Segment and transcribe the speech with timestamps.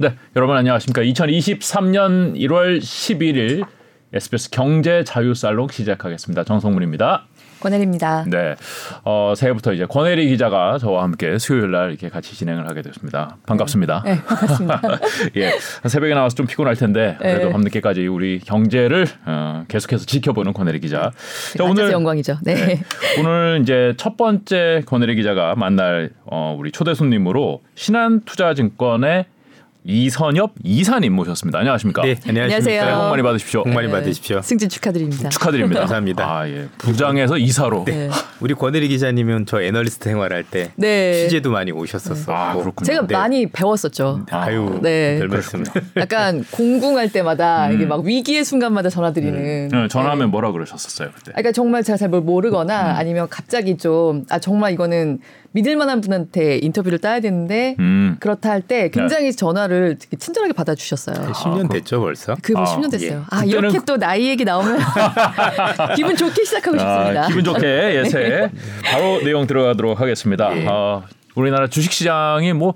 [0.00, 1.02] 네, 여러분 안녕하십니까?
[1.02, 3.66] 2023년 1월 11일
[4.12, 6.44] SBS 경제 자유 살롱 시작하겠습니다.
[6.44, 7.26] 정성문입니다.
[7.58, 8.24] 권혜리입니다.
[8.28, 8.54] 네,
[9.02, 13.38] 어, 새해부터 이제 권혜리 기자가 저와 함께 수요일 날 이렇게 같이 진행을 하게 됐습니다.
[13.44, 14.02] 반갑습니다.
[14.04, 14.80] 네, 반갑습니다.
[15.34, 15.50] 예,
[15.88, 17.52] 새벽에 나와서 좀 피곤할 텐데 그래도 네.
[17.52, 21.10] 밤늦게까지 우리 경제를 어, 계속해서 지켜보는 권혜리 기자.
[21.56, 22.38] 자, 오늘 영광이죠.
[22.44, 22.54] 네.
[22.54, 22.82] 네,
[23.18, 29.26] 오늘 이제 첫 번째 권혜리 기자가 만날 어, 우리 초대 손님으로 신한투자증권의
[29.84, 31.60] 이선엽 이사님 모셨습니다.
[31.60, 32.02] 안녕하십니까?
[32.02, 32.82] 네, 안녕하십니까.
[32.82, 32.98] 안녕하세요.
[33.00, 33.62] 복 많이 받으십시오.
[33.64, 33.92] 복 많이 네.
[33.92, 34.42] 받으십시오.
[34.42, 35.28] 승진 축하드립니다.
[35.30, 35.80] 축하드립니다.
[35.80, 36.24] 감사합니다.
[36.30, 36.68] 아, 예.
[36.78, 37.84] 부장에서 이사로.
[37.86, 38.10] 네.
[38.40, 41.22] 우리 권혜리 기자님은 저 애널리스트 생활할 때 네.
[41.22, 42.32] 취재도 많이 오셨었어.
[42.32, 42.84] 아, 그렇군요.
[42.86, 43.14] 제가 네.
[43.14, 44.26] 많이 배웠었죠.
[44.30, 45.18] 아유, 네.
[45.18, 45.64] 별 말씀.
[45.96, 49.68] 약간 공궁할 때마다 이게 막 위기의 순간마다 전화드리는.
[49.68, 51.30] 네, 전화하면 뭐라 그러셨었어요 그때?
[51.30, 52.96] 아, 그러니까 정말 제가 잘 뭘 모르거나 음.
[52.96, 55.20] 아니면 갑자기 좀 아 정말 이거는
[55.52, 58.16] 믿을 만한 분한테 인터뷰를 따야 되는데 음.
[58.20, 61.32] 그렇다 할 때 굉장히 전화를 되게 친절하게 받아주셨어요.
[61.32, 62.36] 10년 됐죠 벌써.
[62.52, 63.10] 뭐 아, 10년 됐어요.
[63.10, 63.22] 예.
[63.30, 64.78] 아 그때는 이렇게 또 나이 얘기 나오면
[65.96, 67.24] 기분 좋게 시작하고 싶습니다.
[67.24, 67.66] 아, 기분 좋게
[68.04, 68.50] 예새
[68.84, 70.54] 바로 내용 들어가도록 하겠습니다.
[70.56, 70.66] 예.
[70.68, 71.02] 아,
[71.34, 72.74] 우리나라 주식시장이 뭐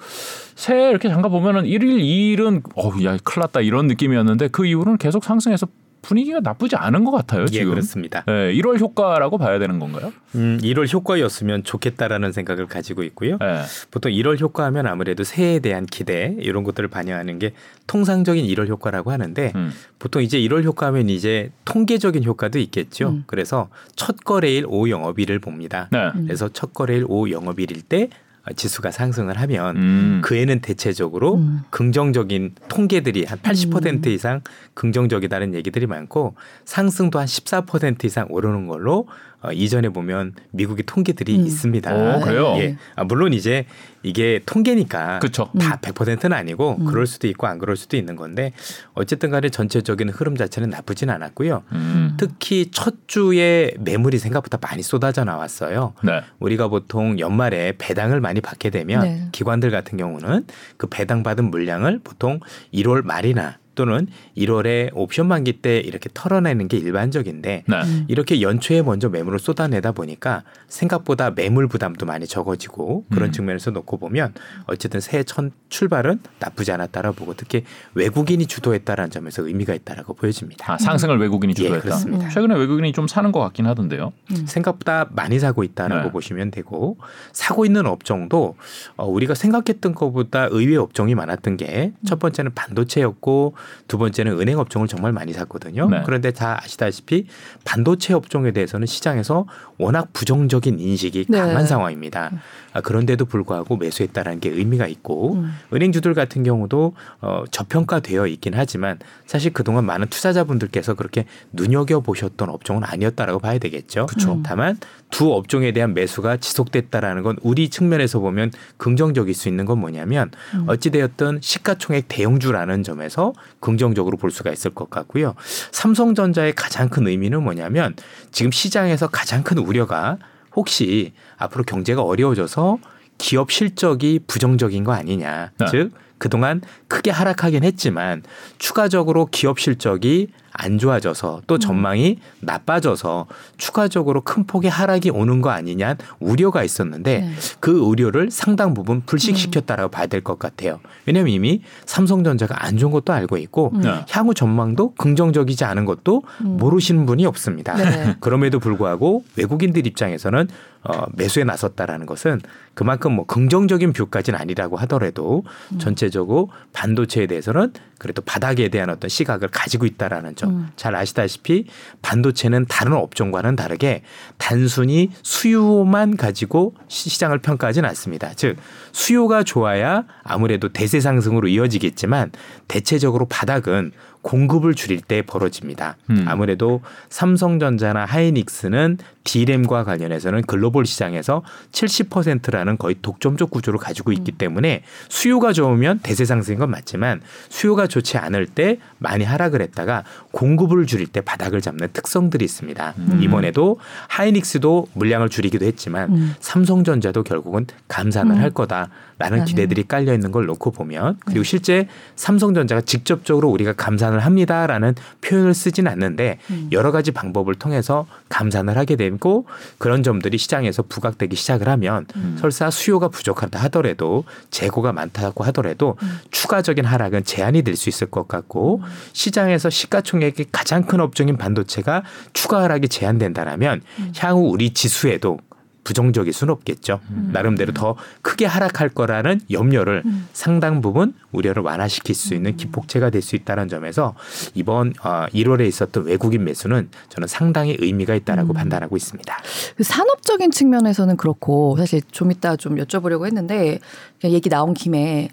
[0.55, 5.25] 새해 이렇게 잠깐 보면은 1일 2일은 어우 야 큰일 났다 이런 느낌이었는데 그 이후로는 계속
[5.25, 5.67] 상승해서
[6.03, 7.71] 분위기가 나쁘지 않은 것 같아요 예, 지금.
[7.71, 8.25] 그렇습니다.
[8.29, 10.13] 예, 1월 효과라고 봐야 되는 건가요?
[10.35, 13.39] 음, 1월 효과였으면 좋겠다라는 생각을 가지고 있고요.
[13.41, 13.63] 예.
[13.91, 17.53] 보통 1월 효과하면 아무래도 새해에 대한 기대 이런 것들을 반영하는 게
[17.87, 19.73] 통상적인 1월 효과라고 하는데 음.
[19.99, 23.09] 보통 이제 1월 효과하면 이제 통계적인 효과도 있겠죠.
[23.11, 23.25] 음.
[23.27, 25.89] 그래서 첫 거래일 5 영업일을 봅니다.
[25.93, 26.11] 네.
[26.27, 28.09] 그래서 첫 거래일 5 영업일일 때
[28.57, 30.21] 지수가 상승을 하면 음.
[30.23, 31.61] 그 애는 대체적으로 음.
[31.71, 34.41] 긍정적인 통계들이 한 80% 이상
[34.75, 36.35] 긍정적이다는 얘기들이 많고
[36.65, 39.07] 상승도 한 14% 이상 오르는 걸로
[39.43, 41.47] 어, 이전에 보면 미국의 통계들이 음.
[41.47, 41.95] 있습니다.
[41.95, 42.55] 오, 그래요?
[42.59, 42.77] 예.
[42.95, 43.67] 아, 물론 이제
[44.05, 45.51] 이게 통계니까 그쵸.
[45.61, 46.85] 다 100%는 아니고 음.
[46.87, 48.53] 그럴 수도 있고 안 그럴 수도 있는 건데
[48.95, 51.63] 어쨌든 간에 전체적인 흐름 자체는 나쁘진 않았고요.
[51.73, 52.17] 음.
[52.19, 55.95] 특히 첫 주에 매물이 생각보다 많이 쏟아져 나왔어요.
[56.05, 56.23] 네.
[56.39, 59.29] 우리가 보통 연말에 배당을 많이 받게 되면 네.
[59.33, 60.47] 기관들 같은 경우는
[60.77, 62.41] 그 배당 받은 물량을 보통
[62.73, 64.07] 1월 말이나 또는
[64.37, 67.83] 1월에 옵션 만기 때 이렇게 털어내는 게 일반적인데 네.
[67.83, 68.05] 음.
[68.09, 73.33] 이렇게 연초에 먼저 매물을 쏟아내다 보니까 생각보다 매물 부담도 많이 적어지고 그런 음.
[73.33, 74.35] 측면에서 놓고 보면
[74.67, 80.73] 어쨌든 새해 첫 출발은 나쁘지 않았다라고 보고 특히 외국인이 주도했다라는 점에서 의미가 있다라고 보여집니다.
[80.73, 81.83] 아, 상승을 외국인이 예, 주도했다.
[81.83, 82.29] 그렇습니다.
[82.29, 84.13] 최근에 외국인이 좀 사는 것 같긴 하던데요.
[84.47, 86.13] 생각보다 많이 사고 있다라고 네.
[86.13, 86.99] 보시면 되고
[87.33, 88.57] 사고 있는 업종도
[88.97, 93.55] 어, 우리가 생각했던 것보다 의외 업종이 많았던 게 첫 번째는 반도체였고
[93.89, 95.89] 두 번째는 은행 업종을 정말 많이 샀거든요.
[95.89, 96.03] 네.
[96.05, 97.27] 그런데 다 아시다시피
[97.65, 99.47] 반도체 업종에 대해서는 시장에서
[99.79, 101.39] 워낙 부정적인 인식이 네.
[101.39, 102.31] 강한 상황입니다.
[102.73, 105.53] 아, 그런데도 불구하고 매수했다라는 게 의미가 있고 음.
[105.73, 112.85] 은행주들 같은 경우도 어, 저평가되어 있긴 하지만 사실 그동안 많은 투자자분들께서 그렇게 눈여겨 보셨던 업종은
[112.85, 114.07] 아니었다라고 봐야 되겠죠.
[114.07, 114.33] 그쵸.
[114.33, 114.43] 음.
[114.43, 114.79] 다만
[115.11, 120.65] 두 업종에 대한 매수가 지속됐다라는 건 우리 측면에서 보면 긍정적일 수 있는 건 뭐냐면 음.
[120.67, 125.35] 어찌되었든 시가총액 대형주라는 점에서 긍정적으로 볼 수가 있을 것 같고요.
[125.73, 127.95] 삼성전자의 가장 큰 의미는 뭐냐면
[128.31, 130.19] 지금 시장에서 가장 큰 우려가
[130.55, 132.79] 혹시 앞으로 경제가 어려워져서
[133.19, 135.53] 기업 실적이 부정적인 거 아니냐.
[135.59, 135.67] 네.
[135.71, 138.23] 즉 그동안 크게 하락하긴 했지만
[138.59, 143.27] 추가적으로 기업 실적이 안 좋아져서 또 전망이 나빠져서
[143.59, 147.33] 추가적으로 큰 폭의 하락이 오는 거 아니냐 우려가 있었는데 네.
[147.61, 150.81] 그 우려를 상당 부분 불식시켰다라고 봐야 될 것 같아요.
[151.07, 153.81] 왜냐하면 이미 삼성전자가 안 좋은 것도 알고 있고 음.
[153.81, 154.05] 네.
[154.11, 156.57] 향후 전망도 긍정적이지 않은 것도 음.
[156.59, 157.75] 모르시는 분이 없습니다.
[157.75, 158.17] 네.
[158.21, 160.49] 그럼에도 불구하고 외국인들 입장에서는
[160.85, 162.41] 어, 매수에 나섰다라는 것은
[162.75, 165.79] 그만큼 뭐 긍정적인 뷰까지는 아니라고 하더라도 음.
[165.79, 167.73] 전체적으로 반도체에 대해서는
[168.03, 170.69] 그래도 바닥에 대한 어떤 시각을 가지고 있다라는 점 음.
[170.75, 171.67] 잘 아시다시피
[172.03, 174.03] 반도체는 다른 업종과는 다르게
[174.39, 178.33] 단순히 수요만 가지고 시- 시장을 평가하지는 않습니다.
[178.35, 178.57] 즉
[178.91, 182.33] 수요가 좋아야 아무래도 대세 상승으로 이어지겠지만
[182.67, 183.93] 대체적으로 바닥은
[184.23, 185.97] 공급을 줄일 때 벌어집니다.
[186.11, 186.25] 음.
[186.29, 191.43] 아무래도 삼성전자나 하이닉스는 D램과 관련해서는 글로벌 시장에서
[191.73, 198.19] 70%라는 거의 독점적 구조를 가지고 있기 때문에 수요가 좋으면 대세 상승인 건 맞지만 수요가 좋지
[198.19, 202.95] 않을 때 많이 하락을 했다가 공급을 줄일 때 바닥을 잡는 특성들이 있습니다.
[203.21, 203.79] 이번에도
[204.09, 206.35] 하이닉스도 물량을 줄이기도 했지만 음.
[206.41, 208.41] 삼성전자도 결국은 감산을 음.
[208.41, 209.45] 할 거다라는 네.
[209.45, 211.87] 기대들이 깔려 있는 걸 놓고 보면 그리고 실제
[212.17, 216.69] 삼성전자가 직접적으로 우리가 감산을 합니다라는 표현을 쓰진 않는데 음.
[216.73, 219.47] 여러 가지 방법을 통해서 감산을 하게 되고
[219.79, 222.37] 그런 점들이 시장에서 부각되기 시작을 하면 음.
[222.41, 226.19] 설사 수요가 부족하다 하더라도 재고가 많다고 하더라도 음.
[226.31, 228.83] 추가적인 하락은 제한이 될 수 있을 것 같고
[229.13, 234.13] 시장에서 시가총액이 가장 큰 업종인 반도체가 추가 하락이 제한된다라면 음.
[234.17, 235.39] 향후 우리 지수에도
[235.85, 237.01] 부정적일 수는 없겠죠.
[237.33, 240.29] 나름대로 더 크게 하락할 거라는 염려를 음.
[240.33, 244.15] 상당 부분 우려를 완화시킬 수 있는 기폭제가 될 수 있다는 점에서
[244.55, 248.55] 이번 어, 1월에 있었던 외국인 매수는 저는 상당히 의미가 있다라고 음.
[248.55, 249.35] 판단하고 있습니다.
[249.77, 253.79] 그 산업적인 측면에서는 그렇고 사실 좀 이따 좀 여쭤보려고 했는데
[254.25, 255.31] 얘기 나온 김에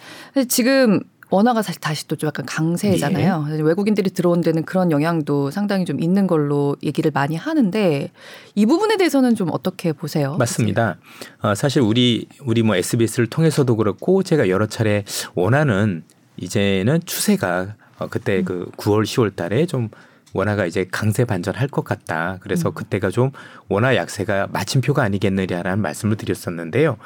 [0.48, 3.44] 지금 원화가 사실 다시 또 좀 약간 강세잖아요.
[3.44, 3.50] 네.
[3.52, 8.12] 사실 외국인들이 들어온 데는 그런 영향도 상당히 좀 있는 걸로 얘기를 많이 하는데
[8.56, 10.36] 이 부분에 대해서는 좀 어떻게 보세요?
[10.38, 10.98] 맞습니다.
[11.42, 15.06] 어, 사실 우리 우리 뭐 SBS를 통해서도 그렇고 제가 여러 차례
[15.36, 16.04] 원하는
[16.38, 19.90] 이제는 추세가 어, 그때 그 9월 10월 달에 좀
[20.34, 22.38] 원화가 이제 강세 반전할 것 같다.
[22.42, 23.32] 그래서 그때가 좀
[23.68, 26.98] 원화 약세가 마침표가 아니겠느냐라는 말씀을 드렸었는데요.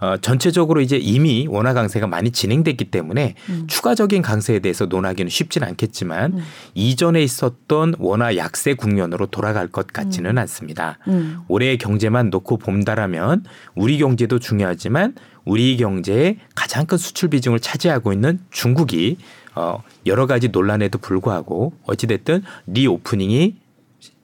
[0.00, 3.64] 어, 전체적으로 이제 이미 원화 강세가 많이 진행됐기 때문에 음.
[3.66, 6.44] 추가적인 강세에 대해서 논하기는 쉽진 않겠지만 음.
[6.74, 10.98] 이전에 있었던 원화 약세 국면으로 돌아갈 것 같지는 않습니다.
[11.08, 11.40] 음.
[11.48, 13.44] 올해의 경제만 놓고 본다라면
[13.74, 15.14] 우리 경제도 중요하지만
[15.44, 19.16] 우리 경제의 가장 큰 수출 비중을 차지하고 있는 중국이
[19.54, 23.56] 어 여러 가지 논란에도 불구하고 어찌됐든 리오프닝이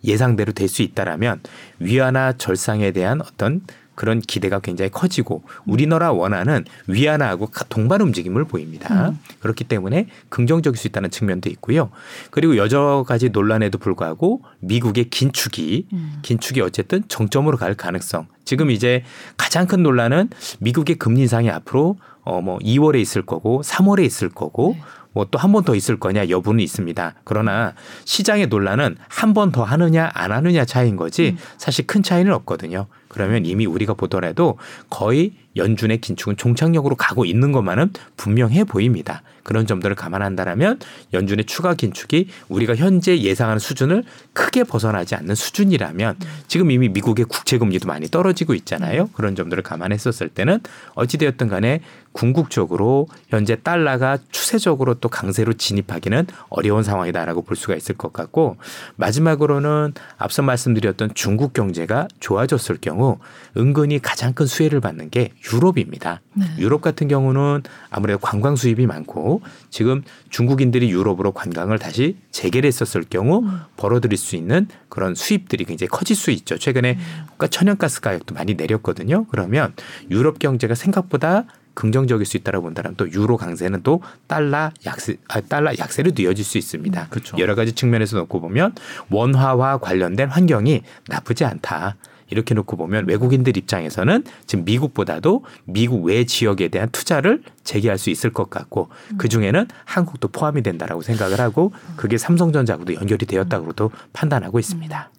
[0.05, 1.41] 예상대로 될 수 있다라면
[1.79, 3.63] 위안화 절상에 대한 어떤
[3.95, 9.11] 그런 기대가 굉장히 커지고 우리나라 원화는 위안화하고 가- 동반 움직임을 보입니다.
[9.11, 9.19] 음.
[9.39, 11.91] 그렇기 때문에 긍정적일 수 있다는 측면도 있고요.
[12.33, 16.19] 그리고 여러 가지 논란에도 불구하고 미국의 긴축이 음.
[16.23, 18.27] 긴축이 어쨌든 정점으로 갈 가능성.
[18.45, 19.05] 지금 이제
[19.37, 20.29] 가장 큰 논란은
[20.59, 24.83] 미국의 금리 인상이 앞으로 어뭐 2월에 있을 거고 3월에 있을 거고 네.
[25.15, 27.15] 뭐 또 한 번 더 있을 거냐 여부는 있습니다.
[27.25, 27.75] 그러나
[28.05, 31.39] 시장의 논란은 한 번 더 하느냐 안 하느냐 차이인 거지 음.
[31.57, 32.87] 사실 큰 차이는 없거든요.
[33.09, 34.59] 그러면 이미 우리가 보더라도
[34.91, 39.23] 거의 연준의 긴축은 종착역으로 가고 있는 것만은 분명해 보입니다.
[39.45, 40.81] 그런 점들을 감안한다라면
[41.13, 44.03] 연준의 추가 긴축이 우리가 현재 예상하는 수준을
[44.33, 46.17] 크게 벗어나지 않는 수준이라면
[46.49, 49.09] 지금 이미 미국의 국채 금리도 많이 떨어지고 있잖아요.
[49.13, 50.59] 그런 점들을 감안했었을 때는
[50.95, 51.83] 어찌되었든 간에
[52.15, 58.57] 궁극적으로 현재 달러가 추세적으로 또 강세로 진입하기는 어려운 상황이다라고 볼 수가 있을 것 같고
[58.97, 63.19] 마지막으로는 앞서 말씀드렸던 중국 경제가 좋아졌을 경우
[63.57, 66.21] 은근히 가장 큰 수혜를 받는 게 유럽입니다.
[66.35, 66.47] 네.
[66.59, 73.41] 유럽 같은 경우는 아무래도 관광 수입이 많고 지금 중국인들이 유럽으로 관광을 다시 재개를 했었을 경우
[73.41, 73.61] 음.
[73.77, 76.59] 벌어들일 수 있는 그런 수입들이 굉장히 커질 수 있죠.
[76.59, 76.97] 최근에
[77.37, 79.27] 그 천연가스 가격도 많이 내렸거든요.
[79.31, 79.75] 그러면
[80.11, 85.73] 유럽 경제가 생각보다 긍정적일 수 있다고 본다면 또 유로 강세는 또 달러 약세 아, 달러
[85.77, 87.09] 약세로 이어질 수 있습니다.
[87.11, 87.37] 그렇죠.
[87.39, 88.75] 여러 가지 측면에서 놓고 보면
[89.11, 91.97] 원화와 관련된 환경이 나쁘지 않다.
[92.31, 98.33] 이렇게 놓고 보면 외국인들 입장에서는 지금 미국보다도 미국 외 지역에 대한 투자를 재개할 수 있을
[98.33, 98.89] 것 같고
[99.19, 105.11] 그 중에는 한국도 포함이 된다라고 생각을 하고 그게 삼성전자하고도 연결이 되었다고도 판단하고 있습니다.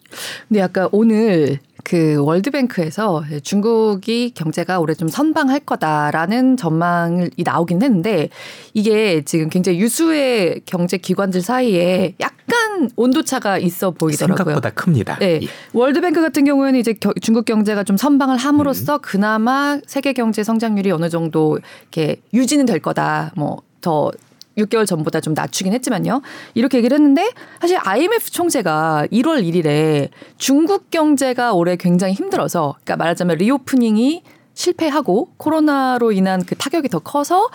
[0.48, 8.30] 근데 아까 오늘 그 월드뱅크에서 중국이 경제가 올해 좀 선방할 거다라는 전망이 나오긴 했는데
[8.74, 14.38] 이게 지금 굉장히 유수의 경제 기관들 사이에 약간 온도차가 있어 보이더라고요.
[14.46, 15.18] 생각보다 큽니다.
[15.20, 15.40] 네.
[15.44, 18.38] 이- 월드뱅크 같은 경우에는 이제 겨- 중국 경제가 좀 선방을 음.
[18.38, 23.32] 함으로써 그나마 세계 경제 성장률이 어느 정도 이렇게 유지는 될 거다.
[23.36, 24.12] 뭐더
[24.58, 26.22] 6개월 전보다 좀 낮추긴 했지만요.
[26.54, 33.38] 이렇게 얘기를 했는데 사실 IMF 총재가 1월 1일에 중국 경제가 올해 굉장히 힘들어서 그러니까 말하자면
[33.38, 34.24] reopening이
[34.54, 37.50] 실패하고 코로나로 인한 그 타격이 더 커서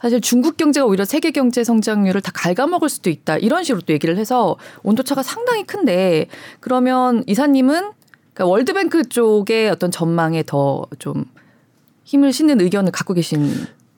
[0.00, 3.38] 사실 중국 경제가 오히려 세계 경제 성장률을 다 갉아먹을 수도 있다.
[3.38, 6.26] 이런 식으로 또 얘기를 해서 온도차가 상당히 큰데
[6.60, 7.90] 그러면 이사님은
[8.34, 11.24] 그러니까 월드뱅크 쪽의 어떤 전망에 더 좀
[12.04, 13.50] 힘을 싣는 의견을 갖고 계신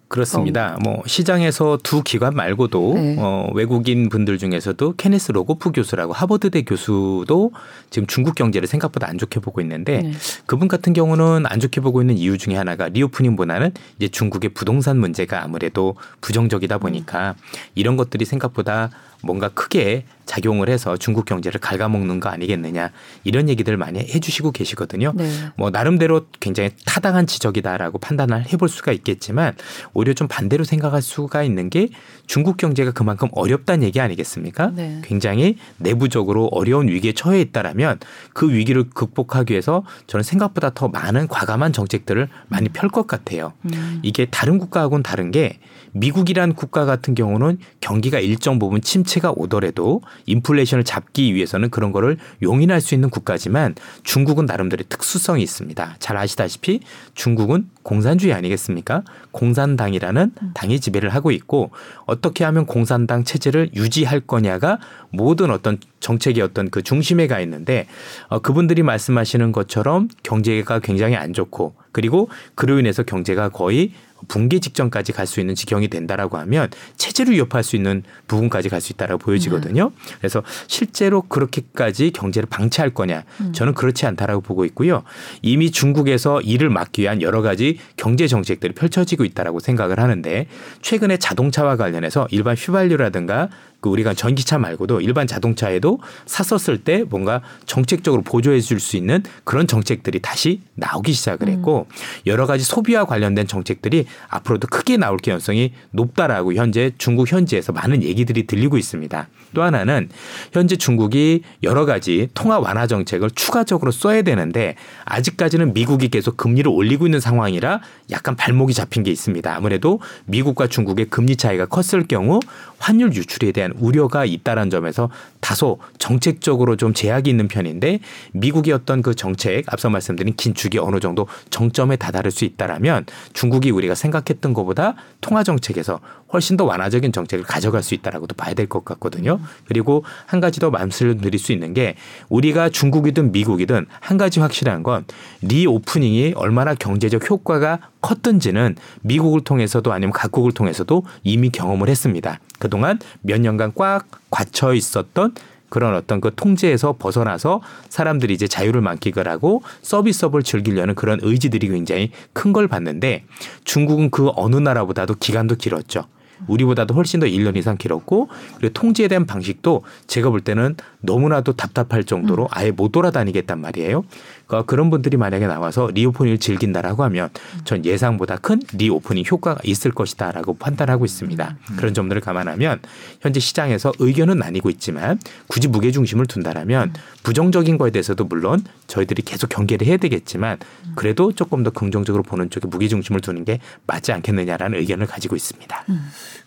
[0.09, 0.79] 그렇습니다.
[0.83, 3.17] 뭐 시장에서 두 기관 말고도 네.
[3.19, 7.51] 어, 외국인 분들 중에서도 케네스 로고프 교수라고 하버드대 교수도
[7.91, 10.13] 지금 중국 경제를 생각보다 안 좋게 보고 있는데 네.
[10.47, 15.43] 그분 같은 경우는 안 좋게 보고 있는 이유 중에 하나가 리오프닝보다는 이제 중국의 부동산 문제가
[15.43, 17.35] 아무래도 부정적이다 보니까
[17.75, 18.91] 이런 것들이 생각보다
[19.23, 22.90] 뭔가 크게 작용을 해서 중국 경제를 갉아먹는 거 아니겠느냐
[23.23, 25.12] 이런 얘기들 많이 해주시고 계시거든요.
[25.14, 25.30] 네.
[25.56, 29.54] 뭐 나름대로 굉장히 타당한 지적이다라고 판단을 해볼 수가 있겠지만
[29.94, 31.90] 오히려 좀 반대로 생각할 수가 있는 게
[32.26, 34.73] 중국 경제가 그만큼 어렵다는 얘기 아니겠습니까?
[34.75, 35.00] 네.
[35.04, 38.00] 굉장히 내부적으로 어려운 위기에 처해 있다라면
[38.32, 43.52] 그 위기를 극복하기 위해서 저는 생각보다 더 많은 과감한 정책들을 많이 펼 것 같아요.
[43.64, 44.00] 음.
[44.02, 45.58] 이게 다른 국가하고는 다른 게
[45.97, 52.81] 미국이란 국가 같은 경우는 경기가 일정 부분 침체가 오더라도 인플레이션을 잡기 위해서는 그런 거를 용인할
[52.81, 55.97] 수 있는 국가지만 중국은 나름대로 특수성이 있습니다.
[55.99, 56.81] 잘 아시다시피
[57.15, 59.03] 중국은 공산주의 아니겠습니까?
[59.31, 61.71] 공산당이라는 당이 지배를 하고 있고
[62.05, 64.79] 어떻게 하면 공산당 체제를 유지할 거냐가
[65.11, 67.87] 모든 어떤 정책의 어떤 그 중심에 가 있는데
[68.29, 73.93] 어, 그분들이 말씀하시는 것처럼 경제가 굉장히 안 좋고 그리고 그로 인해서 경제가 거의
[74.28, 78.92] 붕괴 직전까지 갈 수 있는 지경이 된다라고 하면 체제를 위협할 수 있는 부분까지 갈 수
[78.92, 79.90] 있다라고 보여지거든요.
[80.18, 85.02] 그래서 실제로 그렇게까지 경제를 방치할 거냐 저는 그렇지 않다라고 보고 있고요.
[85.42, 90.46] 이미 중국에서 이를 막기 위한 여러 가지 경제 정책들이 펼쳐지고 있다라고 생각을 하는데
[90.82, 93.49] 최근에 자동차와 관련해서 일반 휘발유라든가
[93.87, 99.66] 그 우리가 전기차 말고도 일반 자동차에도 샀었을 때 뭔가 정책적으로 보조해 줄 수 있는 그런
[99.66, 101.87] 정책들이 다시 나오기 시작을 했고
[102.26, 108.47] 여러 가지 소비와 관련된 정책들이 앞으로도 크게 나올 가능성이 높다라고 현재 중국 현지에서 많은 얘기들이
[108.47, 109.28] 들리고 있습니다.
[109.55, 110.11] 또 하나는
[110.52, 114.75] 현재 중국이 여러 가지 통화 완화 정책을 추가적으로 써야 되는데
[115.07, 119.55] 아직까지는 미국이 계속 금리를 올리고 있는 상황이라 약간 발목이 잡힌 게 있습니다.
[119.55, 122.40] 아무래도 미국과 중국의 금리 차이가 컸을 경우
[122.78, 128.00] 환율 유출에 대한 우려가 있다는 점에서 다소 정책적으로 좀 제약이 있는 편인데
[128.33, 133.95] 미국의 어떤 그 정책 앞서 말씀드린 긴축이 어느 정도 정점에 다다를 수 있다라면 중국이 우리가
[133.95, 136.00] 생각했던 것보다 통화 정책에서
[136.33, 139.38] 훨씬 더 완화적인 정책을 가져갈 수 있다라고도 봐야 될 것 같거든요.
[139.68, 141.95] 그리고 한 가지 더 말씀드릴 수 있는 게
[142.28, 145.04] 우리가 중국이든 미국이든 한 가지 확실한 건
[145.42, 152.39] 리오프닝이 얼마나 경제적 효과가 컸든지는 미국을 통해서도 아니면 각국을 통해서도 이미 경험을 했습니다.
[152.61, 155.35] 그동안 몇 년간 꽉 갇혀 있었던
[155.69, 162.13] 그런 어떤 그 통제에서 벗어나서 사람들이 이제 자유를 만끽을 하고 서비스업을 즐기려는 그런 의지들이 굉장히
[162.33, 163.25] 큰 걸 봤는데
[163.65, 166.05] 중국은 그 어느 나라보다도 기간도 길었죠.
[166.49, 172.05] 우리보다도 훨씬 더 1년 이상 길었고 그리고 통제에 대한 방식도 제가 볼 때는 너무나도 답답할
[172.05, 174.05] 정도로 아예 못 돌아다니게 했단 말이에요.
[174.47, 177.29] 그러니까 그런 분들이 만약에 나와서 reopening을 즐긴다라고 하면
[177.65, 181.57] 전 예상보다 큰 reopening 효과가 있을 것이다라고 판단하고 있습니다.
[181.76, 182.81] 그런 점들을 감안하면
[183.21, 189.49] 현재 시장에서 의견은 나뉘고 있지만 굳이 무게 중심을 둔다라면 부정적인 거에 대해서도 물론 저희들이 계속
[189.49, 190.59] 경계를 해야 되겠지만
[190.95, 195.85] 그래도 조금 더 긍정적으로 보는 쪽에 무게 중심을 두는 게 맞지 않겠느냐라는 의견을 가지고 있습니다.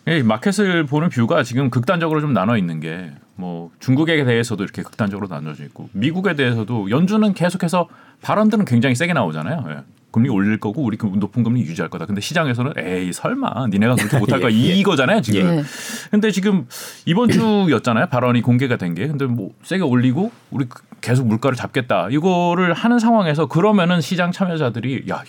[0.08, 5.26] 이 마켓을 보는 뷰가 지금 극단적으로 좀 나눠 있는 게 뭐 중국에 대해서도 이렇게 극단적으로
[5.28, 7.88] 나눠져 있고 미국에 대해서도 연준은 계속해서
[8.20, 9.64] 발언들은 굉장히 세게 나오잖아요.
[9.70, 9.76] 예.
[10.10, 12.04] 금리 올릴 거고 우리 그 높은 금리 유지할 거다.
[12.04, 14.74] 근데 시장에서는 에이 설마 니네가 그렇게 못할 거야 예, 예.
[14.74, 15.40] 이거잖아요 지금.
[15.40, 15.62] 예.
[16.10, 16.66] 근데 지금
[17.06, 19.06] 이번 주였잖아요 발언이 공개가 된 게.
[19.06, 20.66] 근데 뭐 세게 올리고 우리
[21.00, 25.22] 계속 물가를 잡겠다 이거를 하는 상황에서 그러면은 시장 참여자들이 야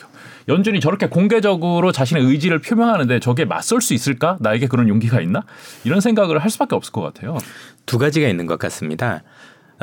[0.48, 4.38] 연준이 저렇게 공개적으로 자신의 의지를 표명하는데 저게 맞설 수 있을까?
[4.40, 5.44] 나에게 그런 용기가 있나?
[5.84, 7.38] 이런 생각을 할 수밖에 없을 것 같아요.
[7.86, 9.24] 두 가지가 있는 것 같습니다.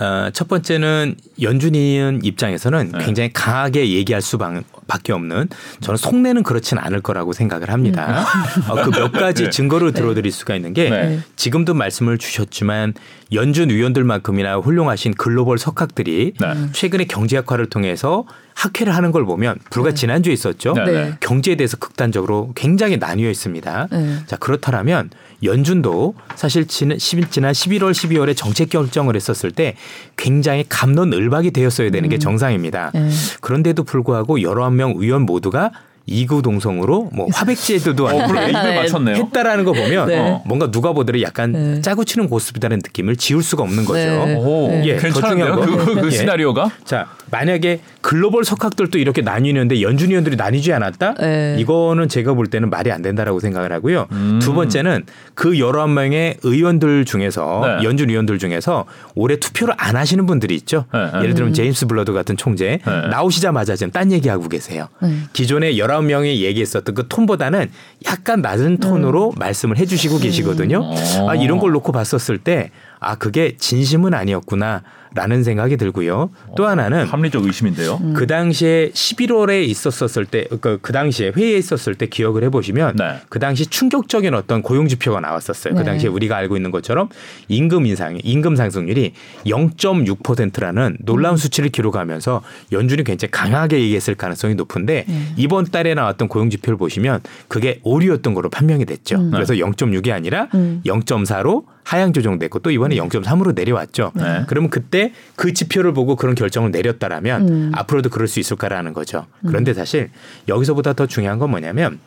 [0.01, 3.05] 어, 첫 번째는 연준이은 입장에서는 네.
[3.05, 5.49] 굉장히 강하게 얘기할 수밖에 없는
[5.81, 8.25] 저는 속내는 그렇진 않을 거라고 생각을 합니다.
[8.69, 9.51] 어, 그 몇 가지 네.
[9.51, 11.19] 증거를 들어드릴 수가 있는 게 네.
[11.35, 12.95] 지금도 말씀을 주셨지만
[13.33, 16.55] 연준 위원들만큼이나 훌륭하신 글로벌 석학들이 네.
[16.73, 18.25] 최근에 경제학화를 통해서
[18.59, 20.73] 학회를 하는 걸 보면 불과 지난주에 있었죠.
[20.73, 20.85] 네.
[20.85, 21.13] 네.
[21.21, 23.89] 경제에 대해서 극단적으로 굉장히 나뉘어 있습니다.
[23.93, 24.17] 네.
[24.27, 25.11] 자 그렇다면
[25.45, 29.77] 연준도 사실 지난 10, 지난 11월 12월에 정책 결정을 했었을 때
[30.17, 32.91] 굉장히 감론을박이 되었어야 되는 게 정상입니다.
[32.95, 33.09] 네.
[33.41, 35.71] 그런데도 불구하고 여러 한명 의원 모두가
[36.07, 39.15] 이구 동성으로 뭐 화백제도도 어, 그래 맞췄네요.
[39.17, 40.19] 했다라는 거 보면 네.
[40.19, 41.81] 어, 뭔가 누가 보더라도 약간 네.
[41.81, 43.99] 짜고 치는 고스톱이라는 느낌을 지울 수가 없는 거죠.
[44.25, 44.35] 네.
[44.37, 45.47] 오, 예, 더 괜찮은데요?
[45.47, 46.11] 중요한 그, 건- 그 예.
[46.11, 46.71] 시나리오가?
[46.85, 51.15] 자, 만약에 글로벌 석학들도 이렇게 나뉘는데 연준 위원들이 나뉘지 않았다?
[51.15, 51.57] 네.
[51.59, 54.07] 이거는 제가 볼 때는 말이 안 된다라고 생각을 하고요.
[54.13, 54.39] 음.
[54.41, 55.05] 두 번째는
[55.35, 57.85] 그 열한 명의 위원들 중에서 네.
[57.85, 60.85] 연준 위원들 중에서 올해 투표를 안 하시는 분들이 있죠.
[60.93, 61.19] 네, 네.
[61.23, 63.09] 예를 들면 제임스 불러드 같은 총재 네.
[63.09, 64.89] 나오시자마자 지금 딴 얘기하고 계세요.
[65.03, 65.15] 네.
[65.33, 67.71] 기존에 19명이 얘기했었던 그 톤보다는
[68.07, 70.81] 약간 낮은 톤으로 말씀을 해주시고 계시거든요.
[70.83, 71.31] 어.
[71.31, 72.71] 아, 이런 걸 놓고 봤었을 때
[73.01, 76.31] 아 그게 진심은 아니었구나라는 생각이 들고요.
[76.57, 77.99] 또 하나는 합리적 의심인데요.
[78.01, 78.15] 음.
[78.15, 83.21] 그 당시에 11월에 있었었을 때, 그, 그 당시에 회의에 있었을 때 기억을 해보시면 네.
[83.29, 85.75] 그 당시 충격적인 어떤 고용 지표가 나왔었어요.
[85.75, 85.85] 그 네.
[85.85, 87.09] 당시에 우리가 알고 있는 것처럼
[87.49, 89.13] 임금 인상, 임금 상승률이
[89.47, 95.33] 0.6%라는 놀라운 수치를 기록하면서 연준이 굉장히 강하게 얘기했을 가능성이 높은데 네.
[95.37, 99.17] 이번 달에 나왔던 고용 지표를 보시면 그게 오류였던 거로 판명이 됐죠.
[99.17, 99.31] 음.
[99.31, 100.83] 그래서 0.6이 아니라 음.
[100.85, 104.13] 0.4로 하향 조정됐고 또 이번에 0.3으로 내려왔죠.
[104.15, 104.45] 네.
[104.47, 107.73] 그러면 그때 그 지표를 보고 그런 결정을 내렸다라면 음.
[107.75, 109.25] 앞으로도 그럴 수 있을까라는 거죠.
[109.47, 110.11] 그런데 사실
[110.49, 111.99] 여기서보다 더 중요한 건 뭐냐면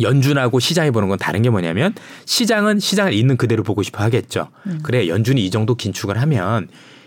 [0.00, 1.94] 연준하고 시장이 보는 건 다른 게 뭐냐면
[2.24, 4.48] 시장은 시장을 있는 그대로 보고 싶어 하겠죠.
[4.82, 6.66] 그래 연준이 이 정도 긴축을 하면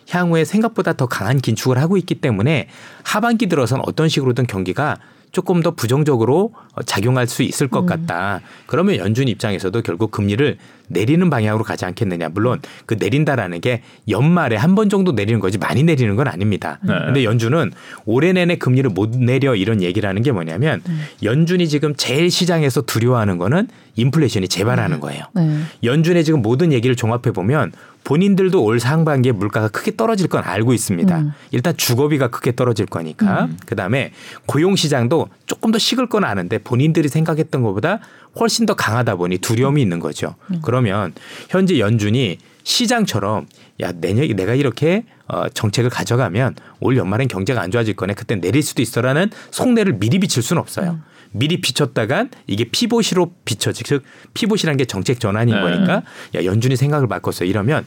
[0.10, 2.70] 향후에 생각보다 더 강한 긴축을 하고 있기 때문에
[3.04, 4.98] 하반기 들어선 어떤 식으로든 경기가
[5.32, 8.42] 조금 더 부정적으로 어, 작용할 수 있을 것 같다.
[8.66, 10.58] 그러면 연준 입장에서도 결국 금리를
[10.88, 12.30] 내리는 방향으로 가지 않겠느냐.
[12.30, 16.80] 물론 그 내린다라는 게 연말에 한 번 정도 내리는 거지 많이 내리는 건 아닙니다.
[16.84, 16.94] 네.
[17.06, 17.72] 근데 연준은
[18.06, 20.82] 올해 내내 금리를 못 내려 이런 얘기를 하는 게 뭐냐면
[21.22, 23.68] 연준이 지금 제일 시장에서 두려워하는 거는
[23.98, 25.26] 인플레이션이 재발하는 거예요.
[25.36, 25.60] 네.
[25.84, 27.72] 연준의 지금 모든 얘기를 종합해 보면
[28.10, 31.16] 본인들도 올 상반기에 물가가 크게 떨어질 건 알고 있습니다.
[31.16, 31.32] 음.
[31.52, 33.50] 일단 주거비가 크게 떨어질 거니까.
[33.68, 34.14] 그다음에
[34.48, 38.00] 고용 시장도 조금 더 식을 건 아는데 본인들이 생각했던 것보다
[38.40, 40.34] 훨씬 더 강하다 보니 두려움이 있는 거죠.
[40.64, 41.14] 그러면
[41.50, 43.46] 현재 연준이 시장처럼
[43.80, 48.16] 야 내년 내가 이렇게 어, 정책을 가져가면 올 연말엔 경제가 안 좋아질 거네.
[48.16, 50.98] 그때 내릴 수도 있어라는 속내를 미리 비칠 수는 없어요.
[51.32, 55.62] 미리 비쳤다간 이게 피봇이로 비춰지 즉 피봇이라는 게 정책 전환인 네.
[55.62, 56.04] 거니까
[56.36, 57.86] 야 연준이 생각을 바꿨어 이러면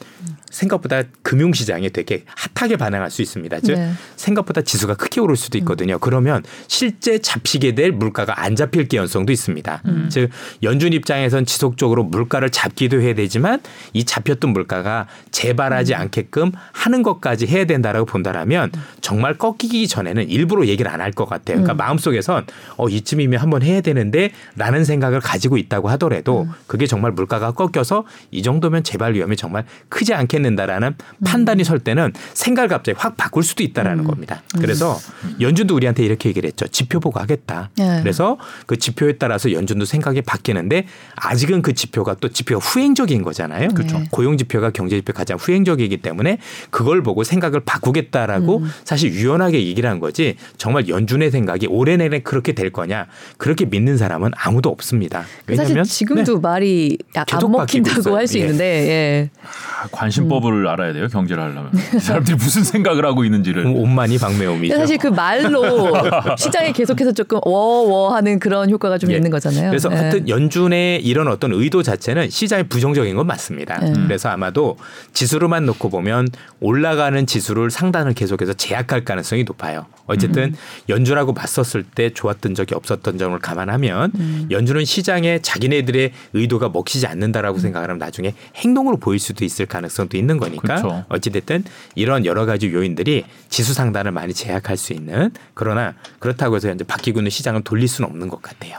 [0.51, 3.61] 생각보다 금융시장에 되게 핫하게 반응할 수 있습니다.
[3.61, 3.93] 즉 네.
[4.17, 5.99] 생각보다 지수가 크게 오를 수도 있거든요.
[5.99, 9.83] 그러면 실제 잡히게 될 물가가 안 잡힐 개연성도 있습니다.
[10.11, 10.31] 즉
[10.63, 13.61] 연준 입장에선 지속적으로 물가를 잡기도 해야 되지만
[13.95, 20.91] 이 잡혔던 물가가 재발하지 않게끔 하는 것까지 해야 된다라고 본다라면 정말 꺾이기 전에는 일부러 얘기를
[20.91, 21.57] 안 할 것 같아요.
[21.57, 22.47] 그러니까 마음속에선
[22.77, 28.43] 어 이쯤이면 한번 해야 되는데 라는 생각을 가지고 있다고 하더라도 그게 정말 물가가 꺾여서 이
[28.43, 34.05] 정도면 재발 위험이 정말 크지 않겠는다라는 판단이 설 때는 생각을 갑자기 확 바꿀 수도 있다라는
[34.05, 34.43] 겁니다.
[34.59, 34.99] 그래서
[35.41, 36.67] 연준도 우리한테 이렇게 얘기를 했죠.
[36.69, 37.71] 지표 보고 하겠다.
[37.77, 38.01] 네.
[38.01, 40.87] 그래서 그 지표에 따라서 연준도 생각이 바뀌는데
[41.17, 43.69] 아직은 그 지표가 또 지표가 후행적인 거잖아요.
[43.69, 44.03] 그렇죠.
[44.11, 46.39] 고용 지표가 경제 지표 가장 후행적이기 때문에
[46.71, 52.53] 그걸 보고 생각을 바꾸겠다라고 사실 유연하게 얘기를 한 거지 정말 연준의 생각이 올해 내내 그렇게
[52.53, 53.07] 될 거냐
[53.37, 55.23] 그렇게 믿는 사람은 아무도 없습니다.
[55.23, 56.41] 사실 왜냐하면 지금도 네.
[56.41, 58.17] 말이 약안 먹힌다고 있어요.
[58.17, 58.43] 할수 예.
[58.43, 59.31] 있는데 예.
[59.43, 61.09] 아, 관심법을 알아야 돼요.
[61.09, 63.67] 경제를 하려면 이 사람들이 무슨 생각을 하고 있는지를.
[63.67, 64.77] 옷만이 박매옴이죠.
[64.77, 65.63] 사실 그 말로
[66.39, 69.17] 시장에 계속해서 조금 워워하는 그런 효과가 좀 예.
[69.17, 69.71] 있는 거잖아요.
[69.71, 69.97] 그래서 예.
[69.97, 73.79] 하여튼 연준의 이런 어떤 의도 자체는 시장에 부정적인 건 맞습니다.
[73.83, 74.05] 음.
[74.07, 74.77] 그래서 아마도
[75.13, 76.29] 지수로만 놓고 보면
[76.61, 79.87] 올라가는 지수를 상단을 계속해서 제약할 가능성이 높아요.
[80.07, 80.55] 어쨌든 음.
[80.89, 84.49] 연준하고 맞섰을 때 좋았던 적이 없었던 점을 감안하면 음.
[84.51, 87.61] 연준은 시장에 자기네들의 의도가 먹히지 않는다라고 음.
[87.61, 91.05] 생각하면 나중에 행동으로 보일 수도 있을 가능성도 있는 거니까 그렇죠.
[91.09, 96.83] 어찌됐든 이런 여러 가지 요인들이 지수 상단을 많이 제약할 수 있는 그러나 그렇다고 해서 이제
[96.85, 98.79] 바뀌고 있는 시장을 돌릴 수는 없는 것 같아요.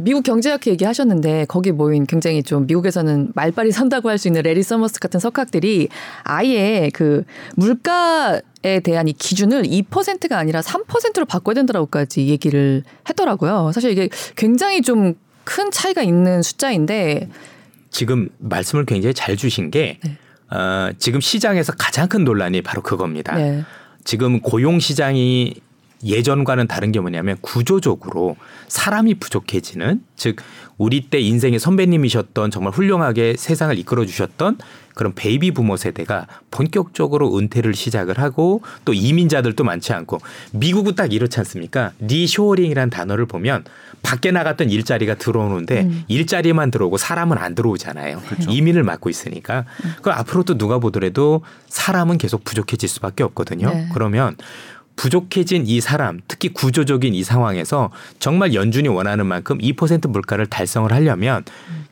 [0.00, 5.00] 미국 경제학회 얘기하셨는데 거기 모인 굉장히 좀 미국에서는 말빨이 선다고 할 수 있는 래리 서머스
[5.00, 5.88] 같은 석학들이
[6.24, 7.24] 아예 그
[7.56, 13.72] 물가 에 대한 이 기준을 2%가 아니라 3%로 바꿔야 된다라고까지 얘기를 했더라고요.
[13.72, 17.28] 사실 이게 굉장히 좀 큰 차이가 있는 숫자인데
[17.90, 20.56] 지금 말씀을 굉장히 잘 주신 게 네.
[20.56, 23.34] 어, 지금 시장에서 가장 큰 논란이 바로 그겁니다.
[23.36, 23.64] 네.
[24.04, 25.54] 지금 고용 시장이
[26.04, 28.36] 예전과는 다른 게 뭐냐면 구조적으로
[28.68, 30.36] 사람이 부족해지는 즉
[30.82, 34.58] 우리 때 인생의 선배님이셨던 정말 훌륭하게 세상을 이끌어 주셨던
[34.96, 40.18] 그런 베이비 부머 세대가 본격적으로 은퇴를 시작을 하고 또 이민자들도 많지 않고
[40.52, 41.92] 미국은 딱 이렇지 않습니까?
[42.00, 43.62] reshoring이라는 단어를 보면
[44.02, 48.20] 밖에 나갔던 일자리가 들어오는데 일자리만 들어오고 사람은 안 들어오잖아요.
[48.48, 49.64] 이민을 막고 있으니까.
[50.02, 53.68] 그 앞으로도 누가 보더라도 사람은 계속 부족해질 수밖에 없거든요.
[53.68, 53.88] 네.
[53.94, 54.36] 그러면
[55.02, 61.42] 부족해진 이 사람, 특히 구조적인 이 상황에서 정말 연준이 원하는 만큼 2% 물가를 달성을 하려면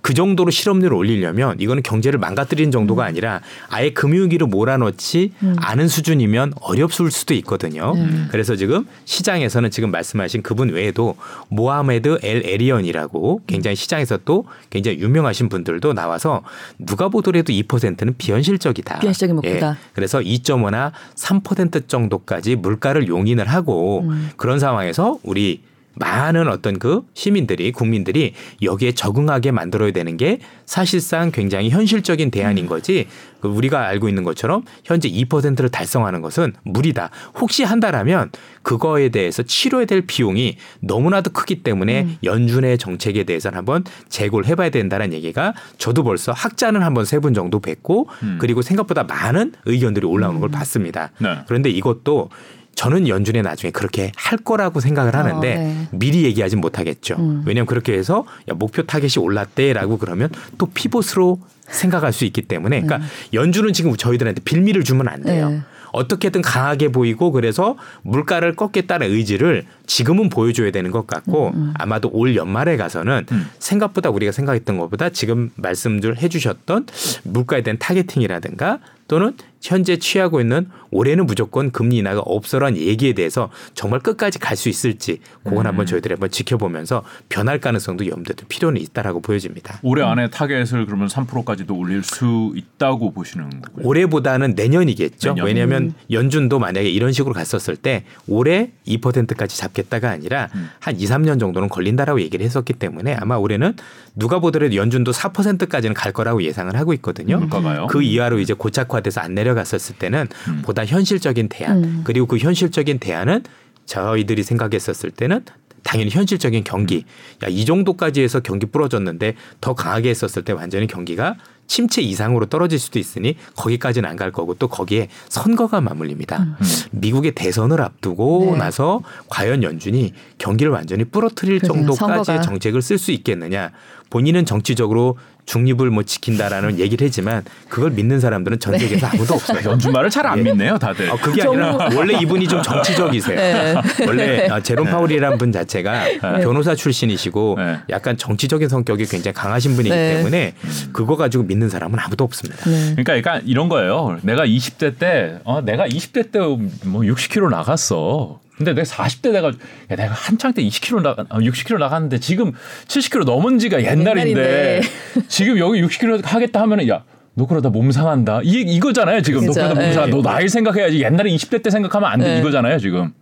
[0.03, 7.11] 그 정도로 실업률을 올리려면 이거는 경제를 망가뜨리는 정도가 아니라 아예 금융위기로 몰아넣지 않은 수준이면 어려울
[7.11, 7.95] 수도 있거든요.
[8.31, 11.17] 그래서 지금 시장에서는 지금 말씀하신 그분 외에도
[11.49, 16.43] 모하메드 엘 에리언이라고 굉장히 시장에서 또 굉장히 유명하신 분들도 나와서
[16.79, 19.01] 누가 보더라도 2%는 비현실적이다.
[19.01, 19.71] 비현실적인 목표다.
[19.71, 19.75] 예.
[19.93, 24.31] 그래서 2.5나 3% 정도까지 물가를 용인을 하고 음.
[24.37, 25.61] 그런 상황에서 우리
[26.01, 33.07] 많은 어떤 그 시민들이 국민들이 여기에 적응하게 만들어야 되는 게 사실상 굉장히 현실적인 대안인 거지
[33.41, 37.11] 그 우리가 알고 있는 것처럼 현재 2%를 달성하는 것은 무리다.
[37.41, 38.31] 혹시 한다라면
[38.63, 42.17] 그거에 대해서 치료해야 될 비용이 너무나도 크기 때문에 음.
[42.23, 47.61] 연준의 정책에 대해서는 한번 재고를 해봐야 된다는 얘기가 저도 벌써 학자는 한번 세 분 정도
[47.61, 48.39] 뵙고 음.
[48.41, 51.11] 그리고 생각보다 많은 의견들이 올라오는 걸 봤습니다.
[51.19, 51.41] 네.
[51.47, 52.31] 그런데 이것도
[52.75, 55.89] 저는 연준이 나중에 그렇게 할 거라고 생각을 하는데 어, 네.
[55.93, 57.17] 미리 얘기하진 못하겠죠.
[57.19, 57.43] 음.
[57.45, 63.07] 왜냐하면 그렇게 해서 야, 목표 타겟이 올랐대라고 그러면 또 pivot으로 생각할 수 있기 때문에 그러니까
[63.33, 65.51] 연준은 지금 저희들한테 빌미를 주면 안 돼요.
[65.51, 65.61] 네.
[65.93, 72.77] 어떻게든 강하게 보이고 그래서 물가를 꺾겠다는 의지를 지금은 보여줘야 되는 것 같고 아마도 올 연말에
[72.77, 73.47] 가서는 음.
[73.59, 76.87] 생각보다 우리가 생각했던 것보다 지금 말씀들 해주셨던
[77.25, 78.79] 물가에 대한 targeting이라든가
[79.11, 84.69] 또는 현재 취하고 있는 올해는 무조건 금리 인하가 없어라는 얘기에 대해서 정말 끝까지 갈 수
[84.69, 89.81] 있을지 그건 한번 저희들이 한번 지켜보면서 변할 가능성도 염두에 둘 필요는 있다라고 보여집니다.
[89.83, 93.87] 올해 안에 타겟을 그러면 3%까지도 올릴 수 있다고 보시는 거고요.
[93.87, 95.31] 올해보다는 내년이겠죠.
[95.31, 95.47] 내년.
[95.47, 100.69] 왜냐하면 연준도 만약에 이런 식으로 갔었을 때 올해 2%까지 잡겠다가 아니라 음.
[100.79, 103.75] 한 2, 3년 정도는 걸린다라고 얘기를 했었기 때문에 아마 올해는
[104.15, 107.39] 누가 보더라도 연준도 4%까지는 갈 거라고 예상을 하고 있거든요.
[107.39, 107.87] 물가가요?
[107.87, 110.63] 그 이하로 이제 고착화 돼서 안 내려갔었을 때는 음.
[110.63, 112.01] 보다 현실적인 대안 음.
[112.05, 113.43] 그리고 그 현실적인 대안은
[113.87, 115.45] 저희들이 생각했었을 때는
[115.83, 117.05] 당연히 현실적인 경기
[117.43, 121.37] 야 이 정도까지 해서 경기 부러졌는데 더 강하게 했었을 때 완전히 경기가
[121.67, 126.43] 침체 이상으로 떨어질 수도 있으니 거기까지는 안 갈 거고 또 거기에 선거가 맞물립니다.
[126.43, 126.55] 음.
[126.91, 128.59] 미국의 대선을 앞두고 네.
[128.59, 131.61] 나서 과연 연준이 경기를 완전히 부러뜨릴.
[131.61, 132.41] 정도까지의 선거가.
[132.43, 133.71] 정책을 쓸 수 있겠느냐.
[134.11, 135.17] 본인은 정치적으로
[135.51, 139.69] 중립을 뭐 지킨다라는 얘기를 했지만 그걸 믿는 사람들은 전 세계에서 아무도 없어요.
[139.69, 141.11] 연준 말을 잘 안 믿네요, 다들.
[141.11, 143.37] 어, 그게 아니라 원래 이분이 좀 정치적이세요.
[143.37, 143.75] 네.
[144.07, 146.05] 원래 어, 제롬 파울이라는 분 자체가
[146.43, 147.79] 변호사 출신이시고 네.
[147.89, 150.15] 약간 정치적인 성격이 굉장히 강하신 분이기 네.
[150.17, 150.55] 때문에
[150.93, 152.63] 그거 가지고 믿는 사람은 아무도 없습니다.
[152.71, 152.95] 네.
[152.97, 154.19] 그러니까 약간 이런 거예요.
[154.23, 156.39] 내가 20대 때, 어, 내가 20대 때
[156.85, 158.39] 뭐 60kg 나갔어.
[158.61, 162.53] 근데 내가 40대 내가 야, 내가 한창 때 20kg 나 60kg 나갔는데 지금
[162.89, 164.81] 70kg 넘은 지가 옛날인데 옛날인데.
[165.29, 167.03] 지금 여기 60kg 하겠다 하면은 야
[167.35, 168.41] 너 그러다 몸 상한다.
[168.43, 169.41] 이 이거잖아요, 지금.
[169.41, 169.93] 너 그죠, 그러다 몸 네.
[169.93, 170.17] 상한다.
[170.17, 171.03] 너 나이 생각해야지.
[171.03, 172.35] 옛날에 20대 때 생각하면 안 돼.
[172.35, 172.39] 네.
[172.41, 173.13] 이거잖아요, 지금.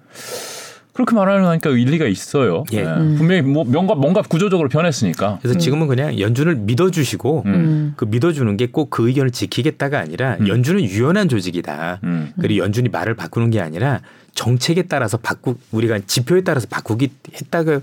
[0.99, 2.65] 그렇게 말하니까 일리가 있어요.
[2.73, 2.83] 예.
[2.83, 2.95] 네.
[3.17, 5.39] 분명히 뭐 뭔가 뭔가 구조적으로 변했으니까.
[5.41, 7.93] 그래서 지금은 그냥 연준을 믿어주시고 음.
[7.97, 12.01] 그 믿어주는 게 꼭 그 의견을 지키겠다가 아니라 연준은 유연한 조직이다.
[12.03, 12.33] 음.
[12.41, 14.01] 그리고 연준이 말을 바꾸는 게 아니라
[14.35, 17.81] 정책에 따라서 바꾸 우리가 지표에 따라서 바꾸기 했다가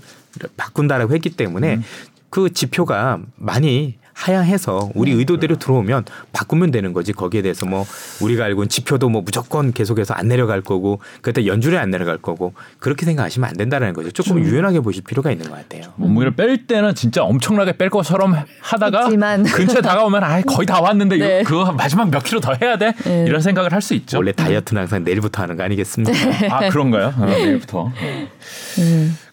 [0.58, 1.80] 바꾼다라고 했기 때문에
[2.28, 7.84] 그 지표가 많이 하향해서 우리 의도대로 들어오면 바꾸면 되는 거지 거기에 대해서 뭐
[8.22, 12.54] 우리가 알고 있는 지표도 뭐 무조건 계속해서 안 내려갈 거고 그때 연준에 안 내려갈 거고
[12.78, 15.92] 그렇게 생각하시면 안 된다는 거죠 조금 유연하게 보실 필요가 있는 것 같아요.
[15.96, 19.08] 몸무게를 뺄 때는 진짜 엄청나게 뺄 것처럼 하다가.
[19.52, 21.42] 근처에 다가오면 아 거의 다 왔는데 네.
[21.42, 23.24] 그거 마지막 몇 킬로 더 해야 돼 네.
[23.26, 24.16] 이런 생각을 할 수 있죠.
[24.16, 26.12] 원래 다이어트는 항상 내일부터 하는 거 아니겠습니까?
[26.50, 27.12] 아 그런가요?
[27.16, 27.92] 아, 내일부터.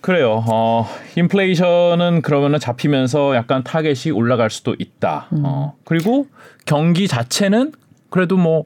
[0.04, 0.44] 그래요.
[0.52, 0.86] 어,
[1.16, 5.30] 인플레이션은 그러면은 잡히면서 약간 타겟이 올라갈 수도 있다.
[5.32, 6.28] 어, 그리고
[6.66, 7.72] 경기 자체는
[8.10, 8.66] 그래도 뭐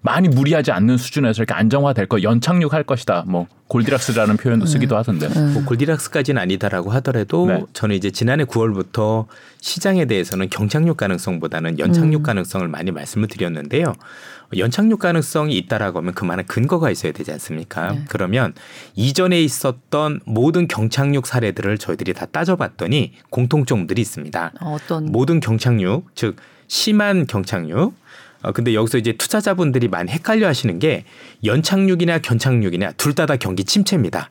[0.00, 3.24] 많이 무리하지 않는 수준에서 이렇게 안정화될 거, 연착륙할 것이다.
[3.26, 5.28] 뭐 골디락스라는 표현도 쓰기도 하던데.
[5.28, 7.64] 뭐 골디락스까지는 아니다라고 하더라도 네.
[7.72, 9.26] 저는 이제 지난해 9월부터
[9.60, 13.92] 시장에 대해서는 경착륙 가능성보다는 연착륙 가능성을 많이 말씀을 드렸는데요.
[14.56, 17.92] 연착륙 가능성이 있다라고 하면 그만한 근거가 있어야 되지 않습니까?
[17.92, 18.04] 네.
[18.08, 18.54] 그러면
[18.94, 24.52] 이전에 있었던 모든 경착륙 사례들을 저희들이 다 따져봤더니 공통점들이 있습니다.
[24.60, 26.36] 어떤 모든 경착륙, 즉
[26.68, 27.94] 심한 경착륙.
[28.42, 31.04] 어, 근데 여기서 이제 투자자분들이 많이 헷갈려 하시는 게
[31.44, 34.30] 연착륙이나 견착륙이냐 둘다 다 경기 침체입니다.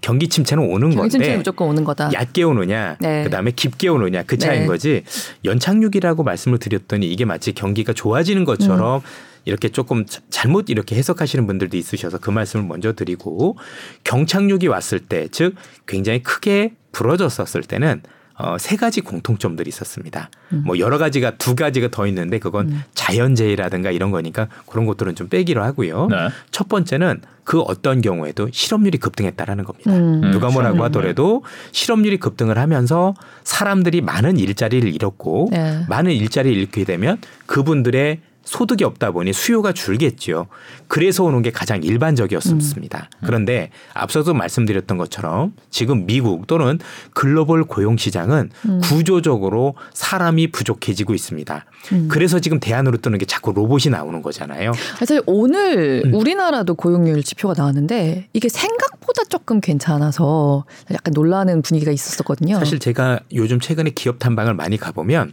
[0.00, 2.10] 경기 침체는 오는 경기 침체 건데 무조건 오는 거다.
[2.12, 3.22] 얕게 오느냐, 네.
[3.22, 4.66] 그다음에 깊게 오느냐 그 차이인 네.
[4.66, 5.04] 거지.
[5.44, 9.00] 연착륙이라고 말씀을 드렸더니 이게 마치 경기가 좋아지는 것처럼 음.
[9.44, 13.56] 이렇게 조금 자- 잘못 이렇게 해석하시는 분들도 있으셔서 그 말씀을 먼저 드리고
[14.04, 15.54] 경착륙이 왔을 때, 즉
[15.86, 18.02] 굉장히 크게 부러졌었을 때는
[18.42, 20.28] 어, 세 가지 공통점들이 있었습니다.
[20.52, 20.64] 음.
[20.66, 25.62] 뭐 여러 가지가 두 가지가 더 있는데 그건 자연재해라든가 이런 거니까 그런 것들은 좀 빼기로
[25.62, 26.08] 하고요.
[26.10, 26.16] 네.
[26.50, 29.92] 첫 번째는 그 어떤 경우에도 실업률이 급등했다라는 겁니다.
[29.92, 30.20] 음.
[30.32, 30.82] 누가 음, 뭐라고 실업률.
[30.84, 35.84] 하더라도 실업률이 급등을 하면서 사람들이 많은 일자리를 잃었고 네.
[35.88, 40.46] 많은 일자리를 잃게 되면 그분들의 소득이 없다 보니 수요가 줄겠죠.
[40.88, 43.08] 그래서 오는 게 가장 일반적이었습니다.
[43.24, 46.78] 그런데 앞서도 말씀드렸던 것처럼 지금 미국 또는
[47.14, 48.50] 글로벌 고용 시장은
[48.82, 51.64] 구조적으로 사람이 부족해지고 있습니다.
[52.08, 54.72] 그래서 지금 대안으로 뜨는 게 자꾸 로봇이 나오는 거잖아요.
[54.98, 56.14] 사실 오늘 음.
[56.14, 62.58] 우리나라도 고용률 지표가 나왔는데 이게 생각보다 조금 괜찮아서 약간 놀라는 분위기가 있었었거든요.
[62.58, 65.32] 사실 제가 요즘 최근에 기업 탐방을 많이 가보면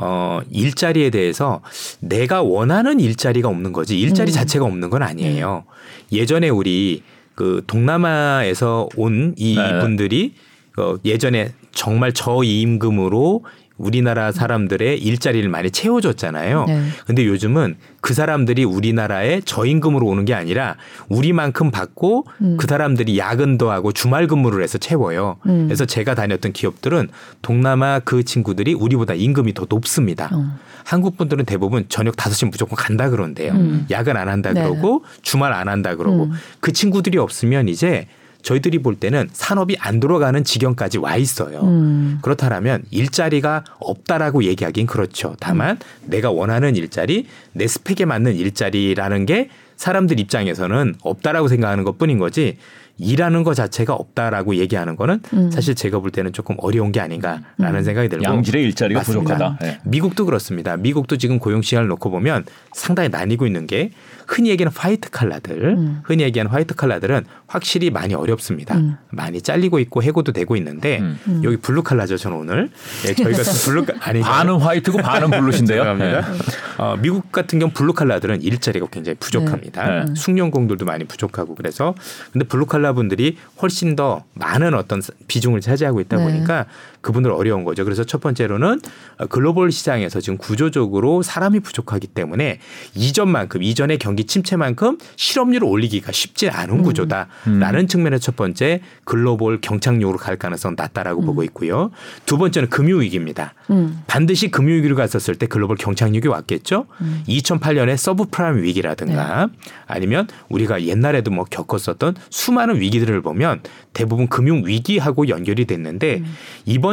[0.00, 1.60] 어, 일자리에 대해서
[2.00, 4.32] 내가 원하는 일자리가 없는 거지 일자리 음.
[4.32, 5.64] 자체가 없는 건 아니에요.
[6.12, 7.02] 예전에 우리
[7.34, 9.80] 그 동남아에서 온이 네.
[9.80, 10.34] 분들이
[10.78, 13.44] 어, 예전에 정말 저임금으로
[13.78, 16.64] 우리나라 사람들의 일자리를 많이 채워줬잖아요.
[16.66, 16.82] 네.
[17.06, 20.76] 근데 요즘은 그 사람들이 우리나라에 저임금으로 오는 게 아니라
[21.08, 22.56] 우리만큼 받고 음.
[22.58, 25.36] 그 사람들이 야근도 하고 주말 근무를 해서 채워요.
[25.46, 25.66] 음.
[25.66, 27.08] 그래서 제가 다녔던 기업들은
[27.40, 30.28] 동남아 그 친구들이 우리보다 임금이 더 높습니다.
[30.32, 30.58] 어.
[30.84, 33.52] 한국 분들은 대부분 저녁 5시 무조건 간다 그러는데요.
[33.52, 33.86] 음.
[33.90, 34.62] 야근 안 한다 네.
[34.62, 36.32] 그러고 주말 안 한다 그러고 음.
[36.60, 38.06] 그 친구들이 없으면 이제
[38.42, 41.60] 저희들이 볼 때는 산업이 안 돌아가는 지경까지 와 있어요.
[41.62, 42.18] 음.
[42.22, 45.36] 그렇다면 일자리가 없다라고 얘기하긴 그렇죠.
[45.40, 52.18] 다만 내가 원하는 일자리, 내 스펙에 맞는 일자리라는 게 사람들 입장에서는 없다라고 생각하는 것 뿐인
[52.18, 52.58] 거지
[52.98, 55.50] 일하는 것 자체가 없다라고 얘기하는 거는 음.
[55.50, 59.34] 사실 제가 볼 때는 조금 어려운 게 아닌가라는 생각이 들고 양질의 일자리가 맞습니다.
[59.34, 59.58] 부족하다.
[59.64, 59.78] 예.
[59.84, 60.76] 미국도 그렇습니다.
[60.76, 63.90] 미국도 지금 고용 시장을 놓고 보면 상당히 나뉘고 있는 게
[64.26, 66.00] 흔히 얘기하는 화이트 칼라들, 음.
[66.04, 68.76] 흔히 얘기하는 화이트 칼라들은 확실히 많이 어렵습니다.
[68.76, 68.96] 음.
[69.10, 71.18] 많이 잘리고 있고 해고도 되고 있는데 음.
[71.28, 71.40] 음.
[71.44, 72.68] 여기 블루 칼라죠, 저는 오늘.
[73.06, 75.82] 예, 저희가 블루 아니 반은 화이트고 반은 블루신데요.
[75.82, 76.18] 죄송합니다.
[76.18, 76.38] 예.
[76.78, 79.88] 어, 미국 같은 경우 블루 칼라들은 일자리가 굉장히 부족합니다.
[79.88, 80.04] 네.
[80.04, 80.14] 네.
[80.14, 81.94] 숙련공들도 많이 부족하고 그래서
[82.32, 86.24] 근데 블루 칼라 분들이 훨씬 더 많은 어떤 비중을 차지하고 있다 네.
[86.24, 86.66] 보니까
[87.08, 87.84] 그분들 어려운 거죠.
[87.84, 88.80] 그래서 첫 번째로는
[89.16, 92.58] 어, 글로벌 시장에서 지금 구조적으로 사람이 부족하기 때문에
[92.94, 100.36] 이전만큼 이전의 경기 침체만큼 실업률을 올리기가 쉽지 않은 구조다라는 측면에서 첫 번째 글로벌 경착륙으로 갈
[100.36, 101.90] 가능성 은 낮다라고 보고 있고요.
[102.26, 103.54] 두 번째는 금융 위기입니다.
[103.70, 104.02] 음.
[104.06, 106.86] 반드시 금융 위기로 갔었을 때 글로벌 경착륙이 왔겠죠.
[107.00, 107.22] 음.
[107.26, 109.52] 2008년에 서브프라임 위기라든가 네.
[109.86, 113.62] 아니면 우리가 옛날에도 뭐 겪었었던 수많은 위기들을 보면
[113.94, 116.34] 대부분 금융 위기하고 연결이 됐는데 음.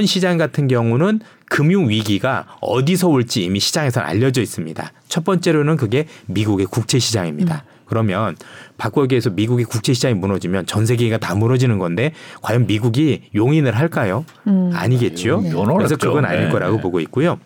[0.05, 4.91] 이번 시장 같은 경우는 금융 위기가 어디서 올지 이미 시장에서는 알려져 있습니다.
[5.07, 7.63] 첫 번째로는 그게 미국의 국채 시장입니다.
[7.65, 7.81] 음.
[7.87, 8.35] 그러면
[8.77, 12.13] 바꿔 얘기해서 미국의 국채 시장이 무너지면 전 세계가 다 무너지는 건데
[12.43, 14.25] 과연 미국이 용인을 할까요?
[14.45, 14.69] 음.
[14.75, 15.41] 아니겠죠.
[15.41, 15.49] 네.
[15.49, 15.95] 그래서.
[15.97, 16.49] 그건 아닐 네.
[16.51, 17.39] 거라고 보고 있고요.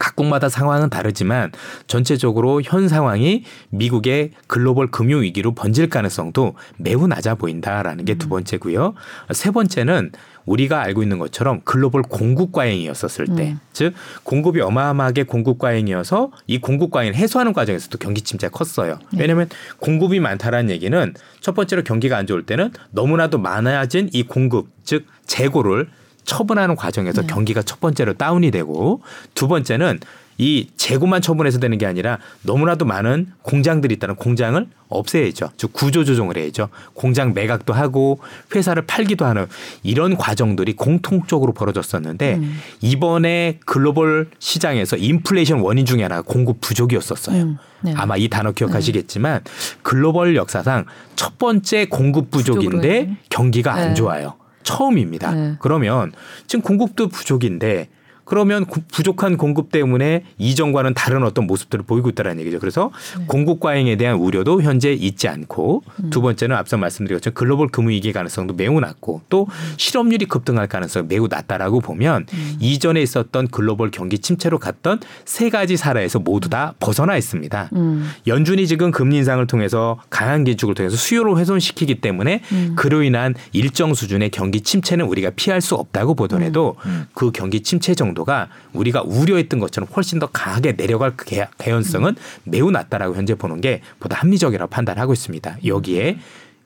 [0.00, 1.52] 각국마다 상황은 다르지만
[1.86, 8.94] 전체적으로 현 상황이 미국의 글로벌 금융 위기로 번질 가능성도 매우 낮아 보인다라는 게 두 번째고요.
[9.32, 10.12] 세 번째는
[10.46, 13.60] 우리가 알고 있는 것처럼 글로벌 공급 과잉이었었을 때, 음.
[13.72, 18.98] 즉 공급이 어마어마하게 공급 과잉이어서 이 공급 과잉을 해소하는 과정에서도 경기 침체가 컸어요.
[19.16, 25.06] 왜냐하면 공급이 많다라는 얘기는 첫 번째로 경기가 안 좋을 때는 너무나도 많아진 이 공급, 즉
[25.26, 25.88] 재고를
[26.24, 27.26] 처분하는 과정에서 네.
[27.26, 29.02] 경기가 첫 번째로 다운이 되고
[29.34, 30.00] 두 번째는
[30.40, 35.50] 이 재고만 처분해서 되는 게 아니라 너무나도 많은 공장들이 있다는 공장을 없애야죠.
[35.58, 36.70] 즉 구조 조정을 해야죠.
[36.94, 38.20] 공장 매각도 하고
[38.54, 39.46] 회사를 팔기도 하는
[39.82, 42.58] 이런 과정들이 공통적으로 벌어졌었는데 음.
[42.80, 47.42] 이번에 글로벌 시장에서 인플레이션 원인 중에 하나가 공급 부족이었었어요.
[47.42, 47.58] 음.
[47.82, 47.92] 네.
[47.94, 49.42] 아마 이 단어 기억하시겠지만
[49.82, 53.14] 글로벌 역사상 첫 번째 공급 부족인데.
[53.28, 53.94] 경기가 안 네.
[53.94, 54.39] 좋아요.
[54.62, 55.32] 처음입니다.
[55.32, 55.56] 네.
[55.60, 56.12] 그러면
[56.46, 57.88] 지금 공급도 부족인데
[58.30, 62.60] 그러면 구- 부족한 공급 때문에 이전과는 다른 어떤 모습들을 보이고 있다는 얘기죠.
[62.60, 63.24] 그래서 네.
[63.26, 66.10] 공급 과잉에 대한 우려도 현재 있지 않고 음.
[66.10, 69.74] 두 번째는 앞서 말씀드린 것처럼 글로벌 금융위기 가능성도 매우 낮고 또 음.
[69.76, 72.26] 실업률이 급등할 가능성이 매우 낮다라고 보면
[72.60, 77.70] 이전에 있었던 글로벌 경기 침체로 갔던 세 가지 사례에서 모두 다 벗어나 있습니다.
[77.72, 78.08] 음.
[78.28, 82.74] 연준이 지금 금리 인상을 통해서 강한 기축을 통해서 수요를 훼손시키기 때문에 음.
[82.76, 87.06] 그로 인한 일정 수준의 경기 침체는 우리가 피할 수 없다고 보더라도 음.
[87.12, 92.70] 그 경기 침체 정도 가 우리가 우려했던 것처럼 훨씬 더 강하게 내려갈 개- 개연성은 매우
[92.70, 95.56] 낮다라고 현재 보는 게 보다 합리적이라고 판단하고 있습니다.
[95.66, 96.18] 여기에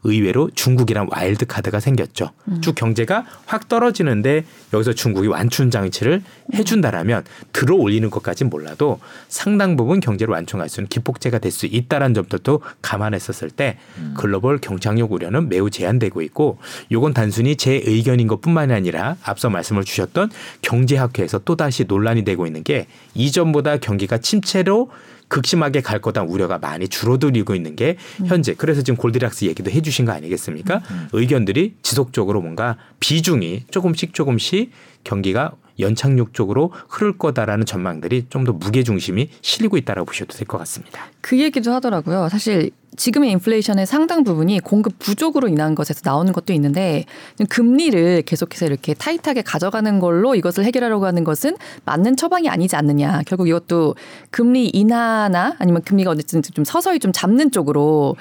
[0.04, 2.30] 의외로 중국이란 와일드 카드가 생겼죠.
[2.60, 6.22] 쭉 경제가 확 떨어지는데 여기서 중국이 완충 장치를
[6.54, 12.14] 해준다라면 들어 올리는 것까진 몰라도 상당 부분 경제를 완충할 수 있는 기폭제가 될 수 있다라는
[12.14, 13.78] 점들도 감안했었을 때
[14.14, 16.58] 글로벌 경착륙 우려는 매우 제한되고 있고
[16.90, 20.30] 이건 단순히 제 의견인 것뿐만이 아니라 앞서 말씀을 주셨던
[20.62, 24.90] 경제학회에서 또 다시 논란이 되고 있는 게 이전보다 경기가 침체로
[25.28, 26.22] 극심하게 갈 거다.
[26.22, 28.54] 우려가 많이 줄어들고 있는 게 현재.
[28.54, 30.82] 그래서 지금 골디락스 얘기도 해주신 거 아니겠습니까?
[31.12, 34.70] 의견들이 지속적으로 뭔가 비중이 조금씩 조금씩
[35.04, 40.58] 경기가 연착륙 쪽으로 흐를 거다라는 전망들이 좀 더 무게 중심이 실리고 있다라고 보셔도 될 것
[40.58, 41.06] 같습니다.
[41.20, 42.28] 그 얘기도 하더라고요.
[42.28, 47.04] 사실 지금의 인플레이션의 상당 부분이 공급 부족으로 인한 것에서 나오는 것도 있는데
[47.48, 51.56] 금리를 계속해서 이렇게 타이트하게 가져가는 걸로 이것을 해결하려고 하는 것은
[51.86, 53.22] 맞는 처방이 아니지 않느냐.
[53.26, 53.96] 결국 이것도
[54.30, 58.14] 금리 인하나 아니면 금리가 어쨌든 좀 서서히 좀 잡는 쪽으로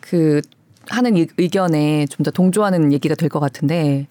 [0.00, 0.40] 그
[0.88, 4.06] 하는 의견에 좀 더 동조하는 얘기가 될 것 같은데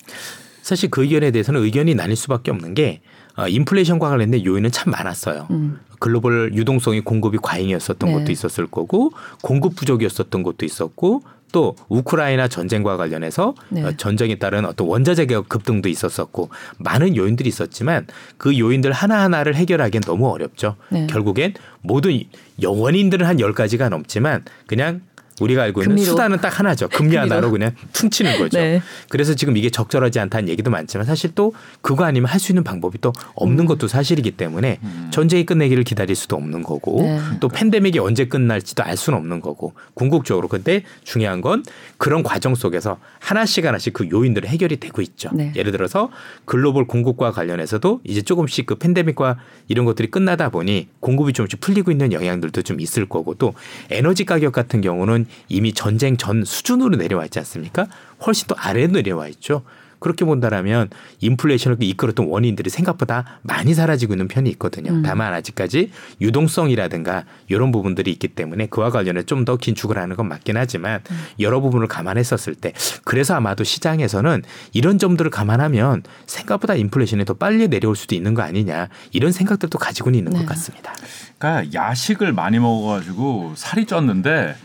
[0.61, 3.01] 사실 그 의견에 대해서는 의견이 나뉠 수밖에 없는 게
[3.37, 5.47] 어, 인플레이션과 관련된 요인은 참 많았어요.
[5.51, 5.79] 음.
[5.99, 8.13] 글로벌 유동성이 공급이 과잉이었었던 네.
[8.13, 11.21] 것도 있었을 거고 공급 부족이었었던 것도 있었고
[11.51, 13.83] 또 우크라이나 전쟁과 관련해서 네.
[13.83, 20.01] 어, 전쟁에 따른 어떤 원자재 가격 급등도 있었었고 많은 요인들이 있었지만 그 요인들 하나하나를 해결하기엔
[20.01, 20.75] 너무 어렵죠.
[20.89, 21.07] 네.
[21.07, 22.19] 결국엔 모든
[22.63, 25.01] 원인들은 한 열가지가 넘지만 그냥
[25.41, 26.11] 우리가 알고 있는 금리로.
[26.11, 26.87] 수단은 딱 하나죠.
[26.89, 28.59] 금리 하나로 그냥 퉁치는 거죠.
[28.59, 28.81] 네.
[29.09, 32.99] 그래서 지금 이게 적절하지 않다는 얘기도 많지만 사실 또 그거 아니면 할 수 있는 방법이
[33.01, 33.65] 또 없는 음.
[33.67, 35.09] 것도 사실이기 때문에 음.
[35.11, 37.19] 전쟁이 끝내기를 기다릴 수도 없는 거고 네.
[37.39, 41.63] 또 팬데믹이 언제 끝날지도 알 수는 없는 거고 궁극적으로 근데 중요한 건
[41.97, 45.29] 그런 과정 속에서 하나씩 하나씩 그 요인들이 해결이 되고 있죠.
[45.33, 45.53] 네.
[45.55, 46.09] 예를 들어서
[46.45, 52.11] 글로벌 공급과 관련해서도 이제 조금씩 그 팬데믹과 이런 것들이 끝나다 보니 공급이 조금씩 풀리고 있는
[52.11, 53.53] 영향들도 좀 있을 거고 또
[53.91, 57.87] 에너지 가격 같은 경우는 이미 전쟁 전 수준으로 내려와 있지 않습니까?
[58.25, 59.63] 훨씬 더 아래로 내려와 있죠.
[60.01, 60.89] 그렇게 본다라면
[61.19, 64.91] 인플레이션을 이끌었던 원인들이 생각보다 많이 사라지고 있는 편이 있거든요.
[64.91, 65.03] 음.
[65.03, 70.57] 다만 아직까지 유동성이라든가 이런 부분들이 있기 때문에 그와 관련해 좀 더 긴축을 하는 건 맞긴
[70.57, 71.17] 하지만 음.
[71.39, 72.73] 여러 부분을 감안했었을 때
[73.05, 78.89] 그래서 아마도 시장에서는 이런 점들을 감안하면 생각보다 인플레이션이 더 빨리 내려올 수도 있는 거 아니냐
[79.11, 80.39] 이런 생각들도 가지고는 있는 네.
[80.39, 80.93] 것 같습니다.
[81.37, 84.55] 그러니까 야식을 많이 먹어가지고 살이 쪘는데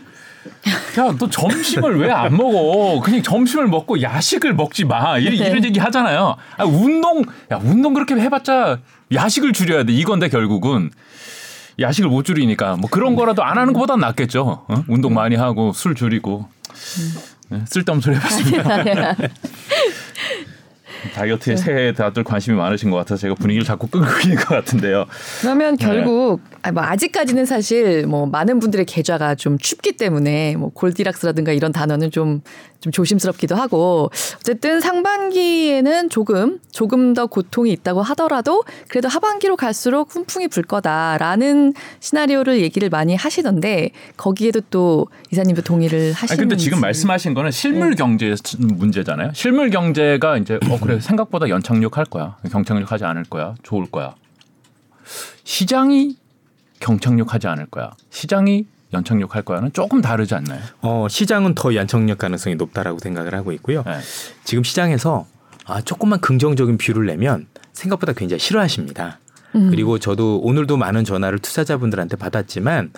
[0.99, 2.99] 야, 너 점심을 왜 안 먹어?
[3.01, 5.17] 그냥 점심을 먹고 야식을 먹지 마.
[5.17, 5.49] 이런, 네.
[5.49, 6.35] 이런 얘기 하잖아요.
[6.57, 8.79] 아, 운동, 야, 운동 그렇게 해봤자
[9.13, 9.93] 야식을 줄여야 돼.
[9.93, 10.89] 이건데 결국은.
[11.79, 14.65] 야식을 못 줄이니까 뭐 그런 거라도 안 하는 것보단 낫겠죠.
[14.67, 14.83] 어?
[14.87, 16.47] 운동 많이 하고 술 줄이고.
[17.49, 19.15] 네, 쓸데없는 소리 해봤습니다.
[21.13, 21.61] 다이어트에 네.
[21.61, 25.05] 새해 다들 관심이 많으신 것 같아서 제가 분위기를 자꾸 끌고 있는 것 같은데요.
[25.41, 25.85] 그러면 네.
[25.85, 26.71] 결국 네.
[26.71, 32.41] 뭐 아직까지는 사실 뭐 많은 분들의 계좌가 좀 춥기 때문에 뭐 골디락스라든가 이런 단어는 좀
[32.79, 40.63] 좀 조심스럽기도 하고 어쨌든 상반기에는 조금 조금 더 고통이 있다고 하더라도 그래도 하반기로 갈수록 훈풍이 불
[40.63, 46.37] 거다라는 시나리오를 얘기를 많이 하시던데 거기에도 또 이사님도 동의를 하시는지.
[46.41, 47.95] 근데 지금 말씀하신 거는 실물 네.
[47.95, 49.31] 경제 문제잖아요.
[49.33, 52.37] 실물 경제가 이제 어 그래 생각보다 연착륙 할 거야.
[52.51, 53.55] 경착륙 하지 않을 거야.
[53.63, 54.15] 좋을 거야.
[55.43, 56.17] 시장이
[56.79, 57.91] 경착륙하지 않을 거야.
[58.09, 60.61] 시장이 연착륙 할 거야는 조금 다르지 않나요?
[60.81, 63.83] 어, 시장은 더 연착륙 가능성이 높다라고 생각을 하고 있고요.
[63.83, 63.99] 네.
[64.43, 65.25] 지금 시장에서
[65.65, 69.19] 아, 조금만 긍정적인 view를 내면 생각보다 굉장히 싫어하십니다.
[69.55, 69.69] 음.
[69.69, 72.91] 그리고 저도 오늘도 많은 전화를 투자자분들한테 받았지만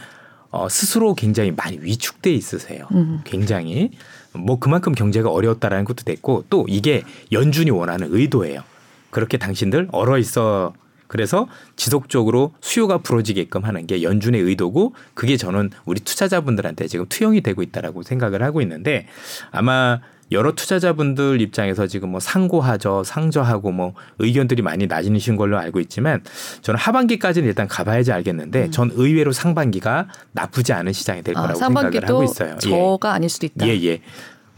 [0.52, 2.88] 어, 스스로 굉장히 많이 위축돼 있으세요.
[2.94, 3.22] 음.
[3.24, 3.92] 굉장히
[4.34, 8.64] 뭐 그만큼 경제가 어려웠다라는 것도 됐고 또 이게 연준이 원하는 의도예요.
[9.10, 10.74] 그렇게 당신들 얼어 있어
[11.10, 17.62] 그래서 지속적으로 수요가 불어지게끔 하는 게 연준의 의도고 그게 저는 우리 투자자분들한테 지금 투영이 되고
[17.62, 19.08] 있다라고 생각을 하고 있는데
[19.52, 20.00] 아마
[20.32, 26.22] 여러 투자자분들 입장에서 지금 뭐 상고하죠, 상저하고 뭐 의견들이 많이 나뉘신 걸로 알고 있지만
[26.62, 28.72] 저는 하반기까지는 일단 가봐야지 알겠는데 음.
[28.72, 32.60] 전 의외로 상반기가 나쁘지 않은 시장이 될 아, 거라고 아, 생각을 하고 있어요.
[32.60, 33.14] 저가 예.
[33.14, 33.68] 아닐 수도 있다.
[33.68, 34.02] 예, 예.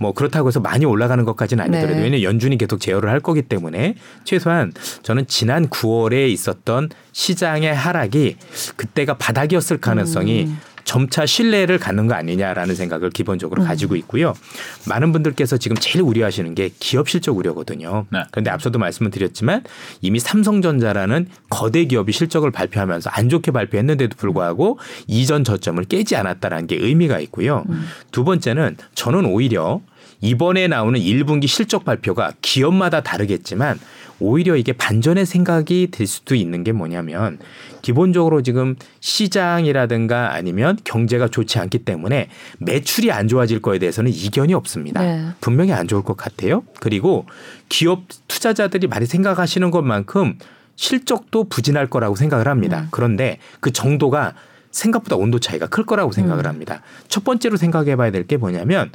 [0.02, 2.02] 뭐 그렇다고 해서 많이 올라가는 것까지는 아니더라도 네.
[2.02, 8.38] 왜냐면 연준이 계속 제어를 할 거기 때문에 최소한 저는 지난 9월에 있었던 시장의 하락이
[8.78, 10.58] 그때가 바닥이었을 가능성이 음.
[10.84, 13.68] 점차 신뢰를 갖는 거 아니냐라는 생각을 기본적으로 음.
[13.68, 14.34] 가지고 있고요.
[14.88, 18.08] 많은 분들께서 지금 제일 우려하시는 게 기업 실적 우려거든요.
[18.10, 18.24] 네.
[18.32, 19.64] 그런데 앞서도 말씀을 드렸지만
[20.02, 26.78] 이미 삼성전자라는 거대 기업이 실적을 발표하면서 안 좋게 발표했는데도 불구하고 이전 저점을 깨지 않았다라는 게
[26.78, 27.66] 의미가 있고요.
[27.70, 27.86] 음.
[28.12, 29.82] 두 번째는 저는 오히려
[30.22, 33.80] 이번에 나오는 1분기 실적 발표가 기업마다 다르겠지만
[34.20, 37.40] 오히려 이게 반전의 생각이 될 수도 있는 게 뭐냐면
[37.82, 42.30] 기본적으로 지금 시장이라든가 아니면 경제가 좋지 않기 때문에
[42.60, 45.02] 매출이 안 좋아질 거에 대해서는 이견이 없습니다.
[45.02, 45.30] 네.
[45.42, 46.64] 분명히 안 좋을 것 같아요.
[46.80, 47.26] 그리고
[47.68, 50.38] 기업 투자자들이 많이 생각하시는 것만큼
[50.76, 52.82] 실적도 부진할 거라고 생각을 합니다.
[52.82, 52.88] 음.
[52.92, 54.36] 그런데 그 정도가
[54.70, 56.50] 생각보다 온도 차이가 클 거라고 생각을 음.
[56.50, 56.82] 합니다.
[57.08, 58.92] 첫 번째로 생각해 봐야 될 게 뭐냐면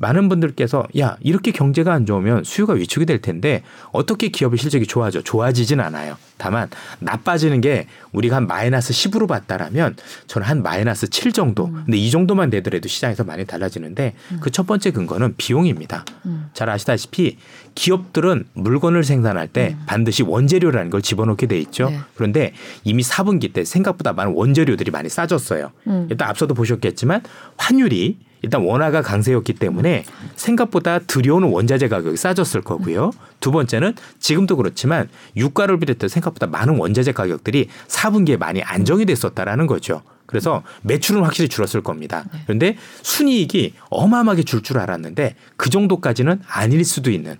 [0.00, 5.20] 많은 분들께서 야 이렇게 경제가 안 좋으면 수요가 위축이 될 텐데 어떻게 기업의 실적이 좋아져?
[5.20, 6.16] 좋아지진 않아요.
[6.38, 11.66] 다만 나빠지는 게 우리가 한 마이너스 10으로 봤다라면 저는 한 마이너스 7 정도.
[11.66, 11.82] 음.
[11.84, 16.06] 근데 이 정도만 되더라도 시장에서 많이 달라지는데 그첫 번째 근거는 비용입니다.
[16.24, 16.48] 음.
[16.54, 17.36] 잘 아시다시피
[17.74, 21.88] 기업들은 물건을 생산할 때 반드시 원재료라는 걸 집어넣게 돼 있죠.
[21.88, 21.92] 음.
[21.92, 22.00] 네.
[22.14, 22.52] 그런데
[22.84, 25.72] 이미 4분기 때 생각보다 많은 원재료들이 많이 싸졌어요.
[25.88, 26.06] 음.
[26.10, 27.20] 일단 앞서도 보셨겠지만
[27.58, 30.04] 환율이 일단 원화가 강세였기 때문에
[30.36, 33.10] 생각보다 들여오는 원자재 가격이 싸졌을 거고요.
[33.40, 40.02] 두 번째는 지금도 그렇지만 유가를 비롯해 생각보다 많은 원자재 가격들이 4분기에 많이 안정이 됐었다라는 거죠.
[40.26, 42.24] 그래서 매출은 확실히 줄었을 겁니다.
[42.46, 47.36] 그런데 순이익이 어마어마하게 줄 줄 알았는데 그 정도까지는 아닐 수도 있는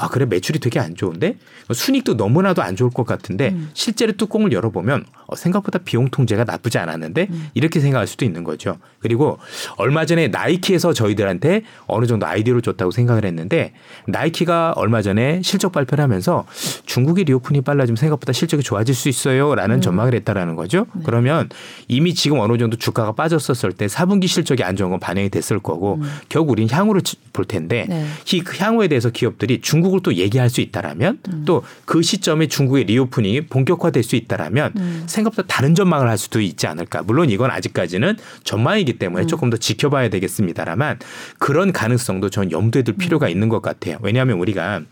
[0.00, 0.24] 아 그래?
[0.26, 1.36] 매출이 되게 안 좋은데?
[1.72, 7.28] 순익도 너무나도 안 좋을 것 같은데 실제로 뚜껑을 열어보면 어, 생각보다 비용 통제가 나쁘지 않았는데
[7.54, 8.78] 이렇게 생각할 수도 있는 거죠.
[8.98, 9.38] 그리고
[9.76, 13.72] 얼마 전에 나이키에서 저희들한테 어느 정도 아이디어를 줬다고 생각을 했는데
[14.06, 16.46] 나이키가 얼마 전에 실적 발표를 하면서
[16.86, 20.86] 중국의 리오픈이 빨라지면 생각보다 실적이 좋아질 수 있어요라는 전망을 했다라는 거죠.
[21.04, 21.48] 그러면
[21.88, 26.00] 이미 지금 어느 정도 주가가 빠졌었을 때 4분기 실적이 안 좋은 건 반영이 됐을 거고
[26.28, 28.06] 결국 우리는 향후를 치- 볼 텐데 네.
[28.32, 33.46] 이 향후에 대해서 기업들이 중국 을 또 얘기할 수 있다라면 또 그 시점에 중국의 reopening이
[33.46, 37.02] 본격화될 수 있다라면 생각보다 다른 전망을 할 수도 있지 않을까.
[37.02, 40.98] 물론 이건 아직까지는 전망이기 때문에 조금 더 지켜봐야 되겠습니다라만
[41.38, 43.98] 그런 가능성도 전 염두에 둘 필요가 있는 것 같아요.
[44.02, 44.82] 왜냐하면 우리가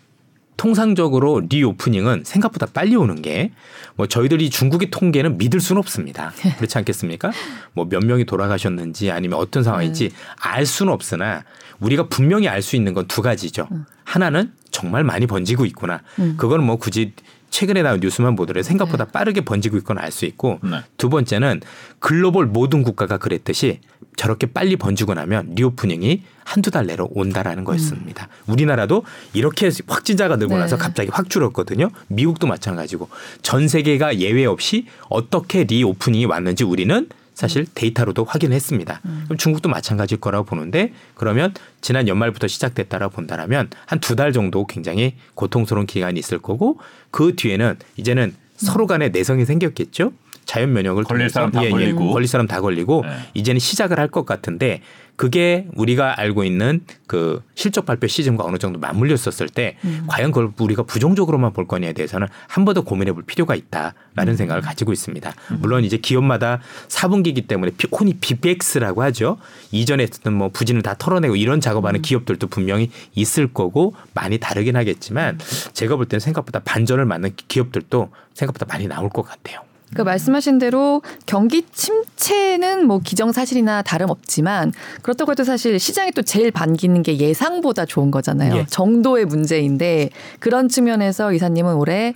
[0.57, 3.51] 통상적으로 reopening은 생각보다 빨리 오는 게
[3.99, 6.33] 뭐 저희들이 중국의 통계는 믿을 수는 없습니다.
[6.57, 7.33] 그렇지 않겠습니까?
[7.73, 11.43] 뭐 몇 명이 돌아가셨는지 아니면 어떤 상황인지 알 수는 없으나
[11.81, 13.69] 우리가 분명히 알 수 있는 건 두 가지죠.
[14.05, 16.01] 하나는 정말 많이 번지고 있구나.
[16.37, 17.13] 그거는 뭐 굳이
[17.51, 20.81] 최근에 나온 뉴스만 보더라도 생각보다 빠르게 번지고 있건 알 수 있고 네.
[20.99, 21.63] 두 번째는
[21.99, 23.81] 글로벌 모든 국가가 그랬듯이
[24.17, 28.29] 저렇게 빨리 번지고 나면 리오프닝이 한두 달 내로 온다라는 거였습니다.
[28.47, 30.61] 우리나라도 이렇게 확진자가 늘고 네.
[30.61, 31.91] 나서 갑자기 확 줄었거든요.
[32.09, 33.09] 미국도 마찬가지고
[33.43, 37.09] 전 세계가 예외 없이 어떻게 리오프닝이 왔는지 우리는
[37.39, 39.01] 사실 데이터로도 확인했습니다.
[39.27, 45.15] 그럼 중국도 마찬가지일 거라고 보는데 그러면 지난 연말부터 시작됐다라고 본다라면 한 두 달 정도 굉장히
[45.37, 46.81] 고통스러운 기간이 있을 거고
[47.13, 50.13] 그 뒤에는 이제는 서로 간에 내성이 생겼겠죠.
[50.49, 51.71] 자연 면역을 걸릴 사람 다 예, 예.
[51.71, 52.11] 걸리고.
[52.11, 53.11] 걸릴 사람 다 걸리고 네.
[53.35, 54.81] 이제는 시작을 할 것 같은데
[55.17, 59.77] 그게 우리가 알고 있는 그 실적 발표 시즌과 어느 정도 맞물렸었을 때
[60.07, 64.63] 과연 그걸 우리가 부정적으로만 볼 거냐에 대해서는 한 번 더 고민해 볼 필요가 있다라는 생각을
[64.63, 65.31] 가지고 있습니다.
[65.59, 69.37] 물론 이제 기업마다 4분기이기 때문에 피- 혼이 BBX라고 하죠.
[69.73, 75.39] 이전에 했던 뭐 부진을 다 털어내고 이런 작업하는 기업들도 분명히 있을 거고 많이 다르긴 하겠지만
[75.75, 79.61] 제가 볼 때는 생각보다 반전을 맞는 기업들도 생각보다 많이 나올 것 같아요.
[79.95, 84.73] 그 말씀하신 대로 경기 침체는 뭐 기정사실이나 다름없지만
[85.03, 88.57] 그렇다고 해도 사실 시장이 또 제일 반기는 게 예상보다 좋은 거잖아요.
[88.57, 88.67] 예.
[88.67, 90.11] 정도의 문제인데
[90.41, 92.15] 그런 측면에서 이사님은 올해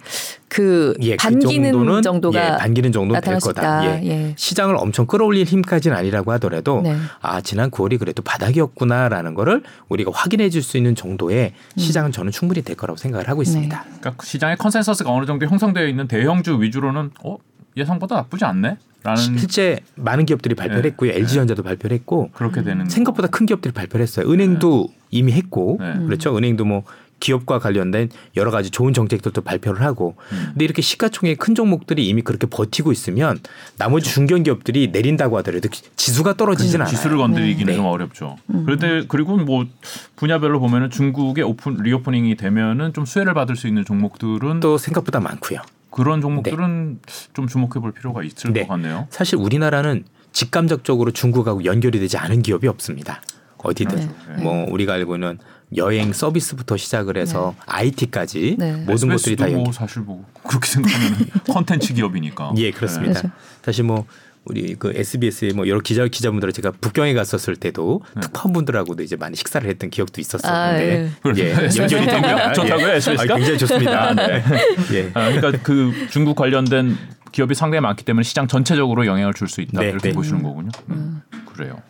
[0.52, 3.86] 그 예, 반기는 그 정도는 정도가 예, 반기는 정도 될 거다.
[3.86, 4.02] 예.
[4.04, 4.34] 예.
[4.36, 6.94] 시장을 엄청 끌어올릴 힘까지는 아니라고 하더라도 네.
[7.22, 12.62] 아 지난 9월이 그래도 바닥이었구나라는 거를 우리가 확인해 줄 수 있는 정도의 시장은 저는 충분히
[12.62, 13.82] 될 거라고 생각을 하고 있습니다.
[13.82, 17.38] 그러니까 그 시장의 컨센서스가 어느 정도 형성되어 있는 대형주 위주로는 어
[17.76, 18.76] 예상보다 나쁘지 않네.
[19.02, 20.88] 라는 실제 많은 기업들이 발표를 네.
[20.90, 21.12] 했고요.
[21.12, 24.30] LG전자도 발표를 했고 그렇게 되는 생각보다 큰 기업들이 발표를 했어요.
[24.30, 25.94] 은행도 이미 했고 네.
[26.06, 26.36] 그렇죠.
[26.36, 26.84] 은행도 뭐
[27.22, 30.46] 기업과 관련된 여러 가지 좋은 정책들도 발표를 하고 음.
[30.50, 33.38] 근데 이렇게 시가총액 큰 종목들이 이미 그렇게 버티고 있으면
[33.78, 36.90] 나머지 중견 기업들이 내린다고 하더라도 지수가 떨어지진 않아요.
[36.90, 37.76] 지수를 건드리기는 네.
[37.76, 38.36] 좀 어렵죠.
[38.46, 39.64] 그런데 그리고 뭐
[40.16, 45.60] 분야별로 보면은 중국의 open reopening이 되면은 좀 수혜를 받을 수 있는 종목들은 또 생각보다 많고요.
[45.90, 46.98] 그런 종목들은
[47.34, 48.62] 좀 주목해 볼 필요가 있을 네.
[48.62, 49.06] 것 같네요.
[49.10, 53.20] 사실 우리나라는 직감적적으로 중국하고 연결이 되지 않은 기업이 없습니다.
[53.62, 54.42] 어디든 네.
[54.42, 55.38] 뭐 우리가 알고 있는
[55.76, 58.72] 여행 서비스부터 시작을 해서 IT까지 네.
[58.72, 59.62] 모든 것들이 다 SBS도 연결.
[59.64, 62.52] 뭐 사실 뭐 그렇게 생각하면 컨텐츠 기업이니까.
[62.58, 63.20] 예, 그렇습니다.
[63.20, 63.34] 그렇죠.
[63.62, 64.04] 사실 뭐
[64.44, 68.20] 우리 그 SBS의 뭐 여러 기자 기자분들 제가 북경에 갔었을 때도 네.
[68.22, 71.30] 특파원분들하고도 이제 많이 식사를 했던 기억도 아, 있었었는데 예.
[71.38, 72.52] 예, 연결이 됩니다.
[72.54, 72.96] 좋다고요, 예.
[72.96, 73.34] SBS가?
[73.34, 74.14] 아, 굉장히 좋습니다.
[74.14, 74.44] 네.
[74.94, 75.10] 예.
[75.14, 76.96] 아, 그러니까 그 중국 관련된
[77.30, 80.14] 기업이 상당히 많기 때문에 시장 전체적으로 영향을 줄 수 있다 네, 이렇게 네.
[80.14, 80.70] 보시는 거군요.
[80.90, 81.80] 음, 그래요.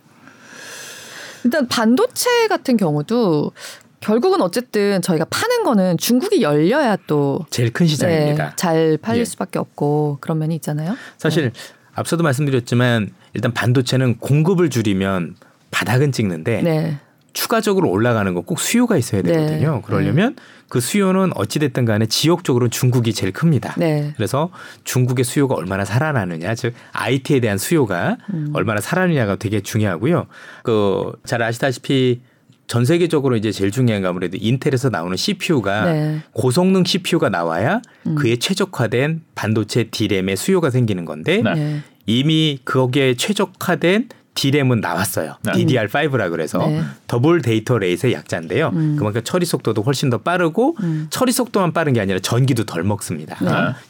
[1.44, 3.52] 일단 반도체 같은 경우도
[4.00, 8.50] 결국은 어쨌든 저희가 파는 거는 중국이 열려야 또 제일 큰 시장입니다.
[8.50, 9.24] 네, 잘 팔릴 예.
[9.24, 10.96] 수밖에 없고 그런 면이 있잖아요.
[11.18, 11.52] 사실
[11.94, 15.36] 앞서도 말씀드렸지만 일단 반도체는 공급을 줄이면
[15.70, 16.98] 바닥은 찍는데 네.
[17.32, 19.32] 추가적으로 올라가는 건꼭 수요가 있어야 네.
[19.32, 19.82] 되거든요.
[19.82, 20.36] 그러려면
[20.72, 23.74] 그 수요는 어찌됐든 간에 지역적으로 중국이 제일 큽니다.
[23.76, 24.14] 네.
[24.16, 24.48] 그래서
[24.84, 28.48] 중국의 수요가 얼마나 살아나느냐, 즉 IT에 대한 수요가 음.
[28.54, 30.28] 얼마나 살아나느냐가 되게 중요하고요.
[30.62, 32.22] 그 잘 아시다시피
[32.66, 36.20] 전 세계적으로 이제 제일 중요한 건 아무래도 인텔에서 나오는 CPU가 네.
[36.32, 38.14] 고성능 CPU가 나와야 음.
[38.14, 41.54] 그에 최적화된 반도체 D램의 수요가 생기는 건데 네.
[41.54, 41.80] 네.
[42.06, 45.36] 이미 거기에 최적화된 D램은 나왔어요.
[45.42, 45.52] 네.
[45.52, 46.82] DDR5라 그래서 네.
[47.06, 48.70] double data rate의 약자인데요.
[48.72, 48.96] 음.
[48.96, 51.06] 그만큼 처리 속도도 훨씬 더 빠르고 음.
[51.10, 53.36] 처리 속도만 빠른 게 아니라 전기도 덜 먹습니다.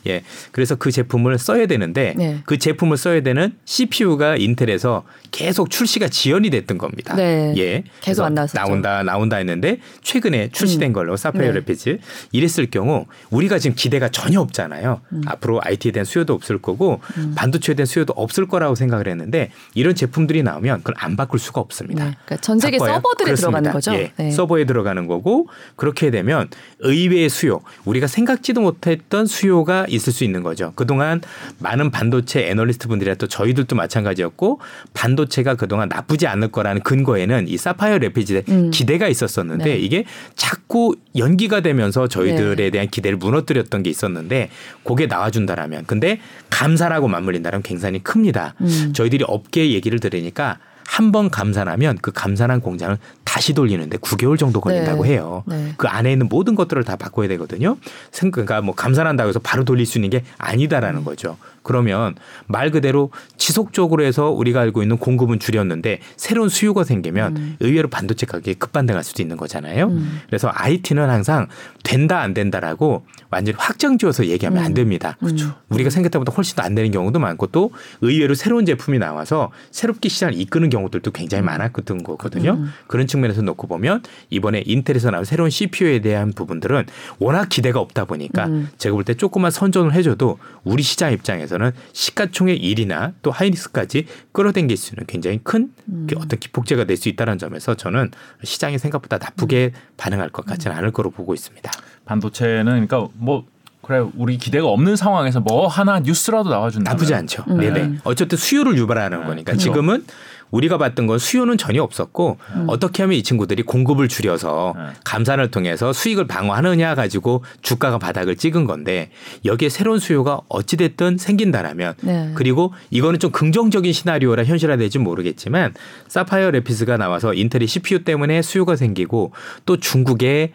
[0.04, 0.10] 네.
[0.12, 0.22] 예.
[0.50, 2.40] 그래서 그 제품을 써야 되는데 네.
[2.44, 7.14] 그 제품을 써야 되는 CPU가 인텔에서 계속 출시가 지연이 됐던 겁니다.
[7.14, 7.54] 네.
[7.56, 7.84] 예.
[8.00, 8.58] 계속 안 나왔었죠.
[8.58, 10.92] 나온다 나온다 했는데 최근에 출시된 음.
[10.92, 11.52] 걸로 Sapphire 네.
[11.60, 11.98] Rapids
[12.32, 15.00] 이랬을 경우 우리가 지금 기대가 전혀 없잖아요.
[15.12, 15.22] 음.
[15.26, 17.00] 앞으로 IT에 대한 수요도 없을 거고
[17.36, 21.60] 반도체에 대한 수요도 없을 거라고 생각을 했는데 이런 제품들 이 나오면 그걸 안 바꿀 수가
[21.60, 22.04] 없습니다.
[22.04, 22.16] 네.
[22.24, 22.78] 그러니까 전 세계?
[22.78, 23.60] 서버들에 그렇습니다.
[23.60, 23.94] 들어가는 거죠.
[23.94, 24.30] 예, 네.
[24.30, 26.48] 서버에 들어가는 거고 그렇게 되면
[26.80, 30.72] 의외의 수요, 우리가 생각지도 못했던 수요가 있을 수 있는 거죠.
[30.74, 31.20] 그동안
[31.58, 34.60] 많은 반도체 애널리스트 분들이나 또 저희들도 마찬가지였고
[34.94, 38.70] 반도체가 그동안 나쁘지 않을 거라는 근거에는 이 사파이어 레피지에 음.
[38.70, 39.76] 기대가 있었었는데 네.
[39.76, 40.04] 이게
[40.34, 44.50] 자꾸 연기가 되면서 저희들에 대한 기대를 무너뜨렸던 게 있었는데
[44.84, 46.20] 그게 나와준다라면 근데
[46.50, 48.54] 감사라고 맞물린다면 굉장히 큽니다.
[48.60, 48.92] 음.
[48.94, 54.60] 저희들이 업계 얘기를 들으니 까 한 번 감산하면 그 감산한 공장을 다시 돌리는데 9개월 정도
[54.60, 55.10] 걸린다고 네.
[55.12, 55.42] 해요.
[55.46, 55.72] 네.
[55.78, 57.78] 그 안에 있는 모든 것들을 다 바꿔야 되거든요.
[58.10, 61.38] 생- 그러니까 뭐 감산한다고 해서 바로 돌릴 수 있는 게 아니다라는 거죠.
[61.62, 62.14] 그러면
[62.46, 67.56] 말 그대로 지속적으로 해서 우리가 알고 있는 공급은 줄였는데 새로운 수요가 생기면 음.
[67.60, 69.86] 의외로 반도체 가격이 급반등할 수도 있는 거잖아요.
[69.86, 70.20] 음.
[70.26, 71.48] 그래서 IT는 항상
[71.84, 74.64] 된다 안 된다라고 완전히 확정 지어서 얘기하면 음.
[74.66, 75.16] 안 됩니다.
[75.20, 75.54] 그렇죠.
[75.68, 80.08] 우리가 생각했던 것보다 훨씬 더 안 되는 경우도 많고 또 의외로 새로운 제품이 나와서 새롭게
[80.08, 82.52] 시장을 이끄는 경우들도 굉장히 많았던 거거든요.
[82.52, 82.72] 음.
[82.86, 86.86] 그런 측면에서 놓고 보면 이번에 인텔에서 나온 새로운 CPU에 대한 부분들은
[87.18, 88.68] 워낙 기대가 없다 보니까 음.
[88.78, 94.76] 제가 볼 때 조금만 선전을 해줘도 우리 시장 입장에서 는 시가총액 1위나 또 하이닉스까지 끌어당길
[94.76, 96.06] 수 있는 굉장히 큰 음.
[96.08, 98.10] 그 어떤 기폭제가 될 수 있다는 점에서 저는
[98.44, 101.70] 시장이 생각보다 나쁘게 반응할 것 같지는 않을 거로 보고 있습니다.
[102.04, 103.44] 반도체는 그러니까 뭐
[103.82, 106.92] 그래 우리 기대가 없는 상황에서 뭐 하나 뉴스라도 나와준다.
[106.92, 107.44] 나쁘지 않죠.
[107.48, 107.58] 음.
[107.58, 107.98] 네네.
[108.04, 109.64] 어쨌든 수요를 유발하는 네, 거니까 그렇죠.
[109.70, 110.04] 지금은
[110.52, 112.64] 우리가 봤던 건 수요는 전혀 없었고 음.
[112.68, 114.82] 어떻게 하면 이 친구들이 공급을 줄여서 네.
[115.04, 119.10] 감산을 통해서 수익을 방어하느냐 가지고 주가가 바닥을 찍은 건데
[119.44, 122.32] 여기에 새로운 수요가 어찌 됐든 생긴다라면 네.
[122.34, 125.74] 그리고 이거는 좀 긍정적인 시나리오라 현실화될지 모르겠지만
[126.08, 129.32] Sapphire Rapids가 나와서 인텔이 CPU 때문에 수요가 생기고
[129.66, 130.52] 또 중국의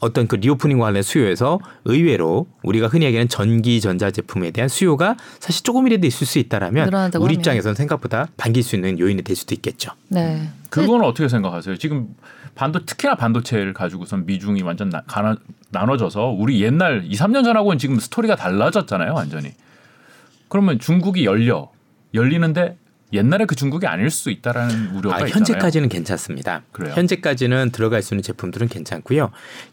[0.00, 5.64] 어떤 그 reopening 관련 수요에서 의외로 우리가 흔히 얘기하는 전기 전자 제품에 대한 수요가 사실
[5.64, 7.30] 조금이라도 있을 수 있다라면 우리 하면.
[7.30, 9.92] 입장에서는 생각보다 반길 수 있는 요인이 될 수도 있겠죠.
[10.08, 10.48] 네.
[10.70, 11.76] 그거는 어떻게 생각하세요?
[11.76, 12.08] 지금
[12.54, 15.36] 반도 특히나 반도체를 가지고선 미중이 완전 나, 가나,
[15.70, 19.52] 나눠져서 우리 옛날 2, 3년 전하고는 지금 스토리가 달라졌잖아요, 완전히.
[20.48, 21.70] 그러면 중국이 열려
[22.14, 22.76] 열리는데
[23.16, 25.34] 옛날에 그 중국이 아닐 수 있다라는 우려가 아, 있잖아요.
[25.34, 26.62] 현재까지는 괜찮습니다.
[26.72, 26.92] 그래요?
[26.94, 29.30] 현재까지는 들어갈 수 있는 제품들은 괜찮고요.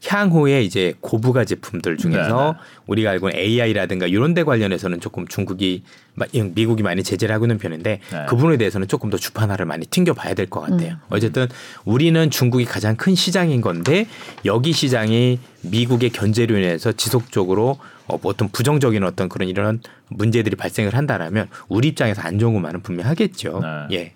[0.08, 2.54] 향후에 이제 고부가 제품들 중에서 네네.
[2.88, 6.13] 우리가 알고 있는 AI라든가 이런 데 관련해서는 조금 중국이 마-
[6.54, 8.26] 미국이 많이 제재를 하고 있는 편인데 네.
[8.30, 10.92] 그 부분에 대해서는 조금 더 주판화를 많이 튕겨봐야 될 것 같아요.
[10.92, 10.98] 음.
[11.10, 11.48] 어쨌든
[11.86, 14.06] 우리는 중국이 가장 큰 시장인 건데
[14.46, 20.94] 여기 시장이 미국의 견제로 인해서 지속적으로 어, 뭐 어떤 부정적인 어떤 그런 이런 문제들이 발생을
[20.96, 23.62] 한다라면 우리 입장에서 안 좋은 것만은 분명하겠죠.
[23.90, 23.98] 네.
[23.98, 24.14] 예.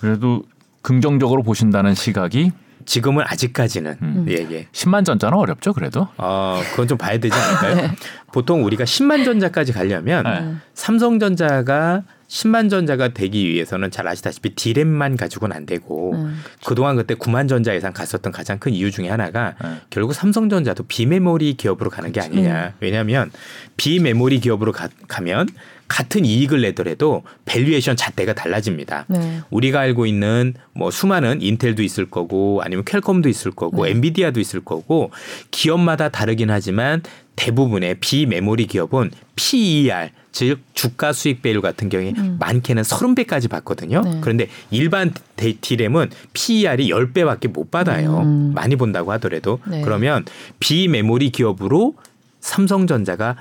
[0.00, 0.42] 그래도
[0.82, 2.50] 긍정적으로 보신다는 시각이
[2.84, 4.26] 지금은 아직까지는 음.
[4.28, 4.66] 예, 예.
[4.72, 6.08] 10만 전자는 어렵죠, 그래도.
[6.16, 7.90] 어, 그건 좀 봐야 되지 않을까요?
[8.32, 10.54] 보통 우리가 10만 전자까지 가려면 네.
[10.74, 16.42] 삼성전자가 10만 전자가 되기 위해서는 잘 아시다시피 디램만 가지고는 안 되고 음.
[16.64, 19.68] 그동안 그때 9만 전자 이상 갔었던 가장 큰 이유 중에 하나가 네.
[19.90, 22.72] 결국 삼성전자도 비메모리 기업으로 가는 게 아니냐.
[22.80, 23.30] 왜냐하면
[23.76, 25.48] 비메모리 기업으로 가, 가면
[25.92, 29.04] 같은 이익을 내더라도 valuation 잣대가 달라집니다.
[29.08, 29.40] 네.
[29.50, 33.90] 우리가 알고 있는 뭐 수많은 인텔도 있을 거고 아니면 퀄컴도 있을 거고 네.
[33.90, 35.10] 엔비디아도 있을 거고
[35.50, 37.02] 기업마다 다르긴 하지만
[37.36, 42.36] 대부분의 비메모리 기업은 PER 즉 주가 수익 배율 같은 경우에 음.
[42.40, 44.00] 많게는 30배까지 받거든요.
[44.00, 44.18] 네.
[44.22, 48.20] 그런데 일반 데- D램은 PER이 10배밖에 못 받아요.
[48.20, 48.52] 음.
[48.54, 49.82] 많이 본다고 하더라도 네.
[49.82, 50.24] 그러면
[50.58, 51.94] 비메모리 기업으로
[52.40, 53.36] 삼성전자가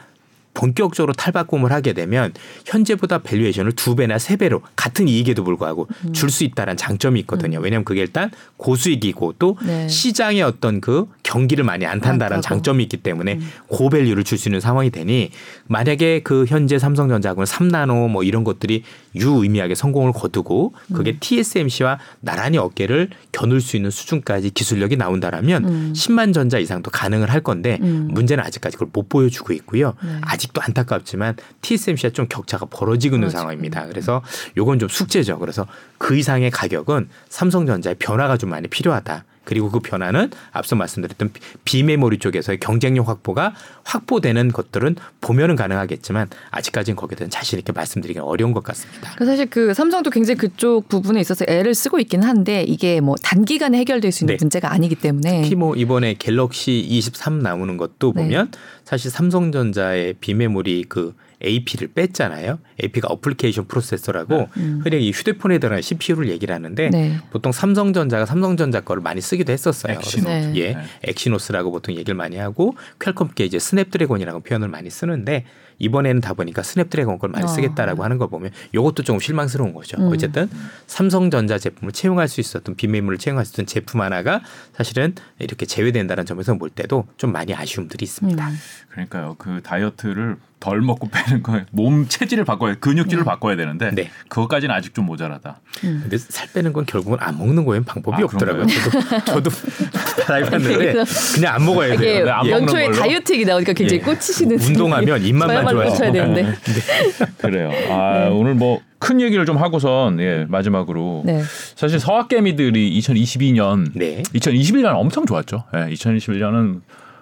[0.53, 2.33] 본격적으로 탈바꿈을 하게 되면
[2.65, 6.13] 현재보다 valuation을 두 배나 세 배로 같은 이익에도 불구하고 음.
[6.13, 7.59] 줄 수 있다는 장점이 있거든요.
[7.59, 9.87] 왜냐하면 그게 일단 고수익이고 또 네.
[9.87, 12.41] 시장의 어떤 그 경기를 많이 안 탄다는 타고.
[12.41, 13.51] 장점이 있기 때문에 음.
[13.67, 15.29] 고value를 줄 수 있는 상황이 되니
[15.67, 18.83] 만약에 그 현재 삼성전자하고는 3나노 뭐 이런 것들이
[19.15, 21.17] 유의미하게 성공을 거두고 그게 음.
[21.19, 25.93] TSMC와 나란히 어깨를 겨눌 수 있는 수준까지 기술력이 나온다라면 음.
[25.95, 28.07] 10만 전자 이상도 가능을 할 건데 음.
[28.11, 29.93] 문제는 아직까지 그걸 못 보여주고 있고요.
[30.03, 30.19] 네.
[30.21, 33.87] 아직도 안타깝지만 TSMC와 좀 격차가 벌어지고 있는 벌어지고 상황입니다.
[33.87, 34.21] 그래서
[34.57, 35.39] 요건 좀 숙제죠.
[35.39, 35.65] 그래서
[35.97, 39.25] 그 이상의 가격은 삼성전자의 변화가 좀 많이 필요하다.
[39.43, 46.95] 그리고 그 변화는 앞서 말씀드렸던 비- 비메모리 쪽에서의 경쟁력 확보가 확보되는 것들은 보면은 가능하겠지만 아직까지는
[46.95, 49.13] 거기에 대한 자신 있게 말씀드리기는 어려운 것 같습니다.
[49.17, 53.77] 그 사실 그 삼성도 굉장히 그쪽 부분에 있어서 애를 쓰고 있긴 한데 이게 뭐 단기간에
[53.79, 54.37] 해결될 수 있는 네.
[54.39, 58.23] 문제가 아니기 때문에 특히 뭐 이번에 갤럭시 23 나오는 것도 네.
[58.23, 58.51] 보면
[58.83, 61.13] 사실 삼성전자의 비메모리 그
[61.43, 62.59] AP를 뺐잖아요.
[62.83, 64.49] AP가 application processor라고
[64.83, 66.91] 흔히 이 휴대폰에 들어가는 CPU를 얘기를 하는데 음.
[66.91, 67.17] 네.
[67.31, 69.93] 보통 삼성전자가 삼성전자 거를 많이 쓰기도 했었어요.
[69.93, 70.25] 엑시노스.
[70.25, 70.59] 그래서 네.
[70.59, 75.45] 예, 엑시노스라고 보통 얘기를 많이 하고 퀄컴 게 이제 스냅드래곤이라고 표현을 많이 쓰는데
[75.79, 77.47] 이번에는 다 보니까 스냅드래곤 걸 많이 어.
[77.47, 79.97] 쓰겠다라고 하는 걸 보면 이것도 조금 실망스러운 거죠.
[79.99, 80.11] 음.
[80.13, 80.47] 어쨌든
[80.85, 84.41] 삼성전자 제품을 채용할 수 있었던 비메모리를 채용할 수 있었던 제품 하나가
[84.73, 88.47] 사실은 이렇게 제외된다는 점에서 볼 때도 좀 많이 아쉬움들이 있습니다.
[88.47, 88.57] 음.
[88.89, 89.35] 그러니까요.
[89.39, 94.09] 그 다이어트를 덜 먹고 빼는 거에 몸 체질을 바꿔야 근육질을 바꿔야 되는데 네.
[94.29, 95.59] 그것까지는 아직 좀 모자라다.
[95.81, 98.67] 근데 살 빼는 건 결국은 안 먹는 거에는 방법이 아, 없더라고요.
[98.67, 99.49] 저도 저도
[100.25, 101.03] 다 해봤는데
[101.35, 102.25] 그냥 안 먹어야 돼요.
[102.25, 102.51] 네, 안 예.
[102.51, 102.97] 먹는 연초에 걸로?
[102.97, 104.05] 다이어트 얘기 나오니까 굉장히 예.
[104.05, 105.89] 꽂히시는 운동하면 입맛만 좋아요.
[105.89, 106.53] 꽂혀야 되는데
[107.39, 107.71] 그래요.
[107.89, 111.41] 아, 오늘 뭐 큰 얘기를 좀 하고선 예, 마지막으로 네.
[111.75, 114.21] 사실 서학개미들이 2022년, 네.
[114.35, 115.63] 2021년 엄청 좋았죠.
[115.75, 116.81] 예, 2021년은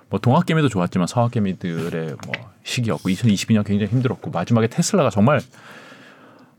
[0.10, 2.34] 뭐 동학개미도 좋았지만 서학개미들의 뭐
[2.64, 5.40] 시기였고 2022년 굉장히 힘들었고 마지막에 테슬라가 정말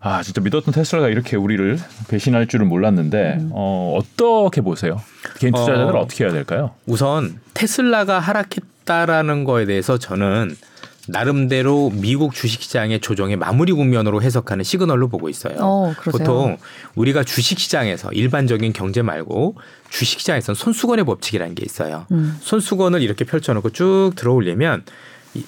[0.03, 1.79] 아 진짜 믿었던 테슬라가 이렇게 우리를
[2.09, 5.01] 배신할 줄은 몰랐는데 어, 어떻게 보세요?
[5.39, 5.89] 개인 투자자들 어.
[5.91, 6.71] 은 어 떻게 해야 될까요?
[6.87, 10.57] 우선 테슬라가 하락했다라는 거에 대해서 저는
[11.11, 15.57] 나름대로 미국 주식시장의 조정의 마무리 국면으로 해석하는 시그널로 보고 있어요.
[15.59, 15.95] 어?
[16.13, 16.57] 보통
[16.95, 19.57] 우리가 주식시장에서 일반적인 경제 말고
[19.91, 22.07] 주식시장에서는 손수건의 법칙이라는 게 있어요.
[22.13, 22.37] 음.
[22.41, 24.91] 손수건을 이렇게 펼쳐놓고 쭉 들어올리면 이-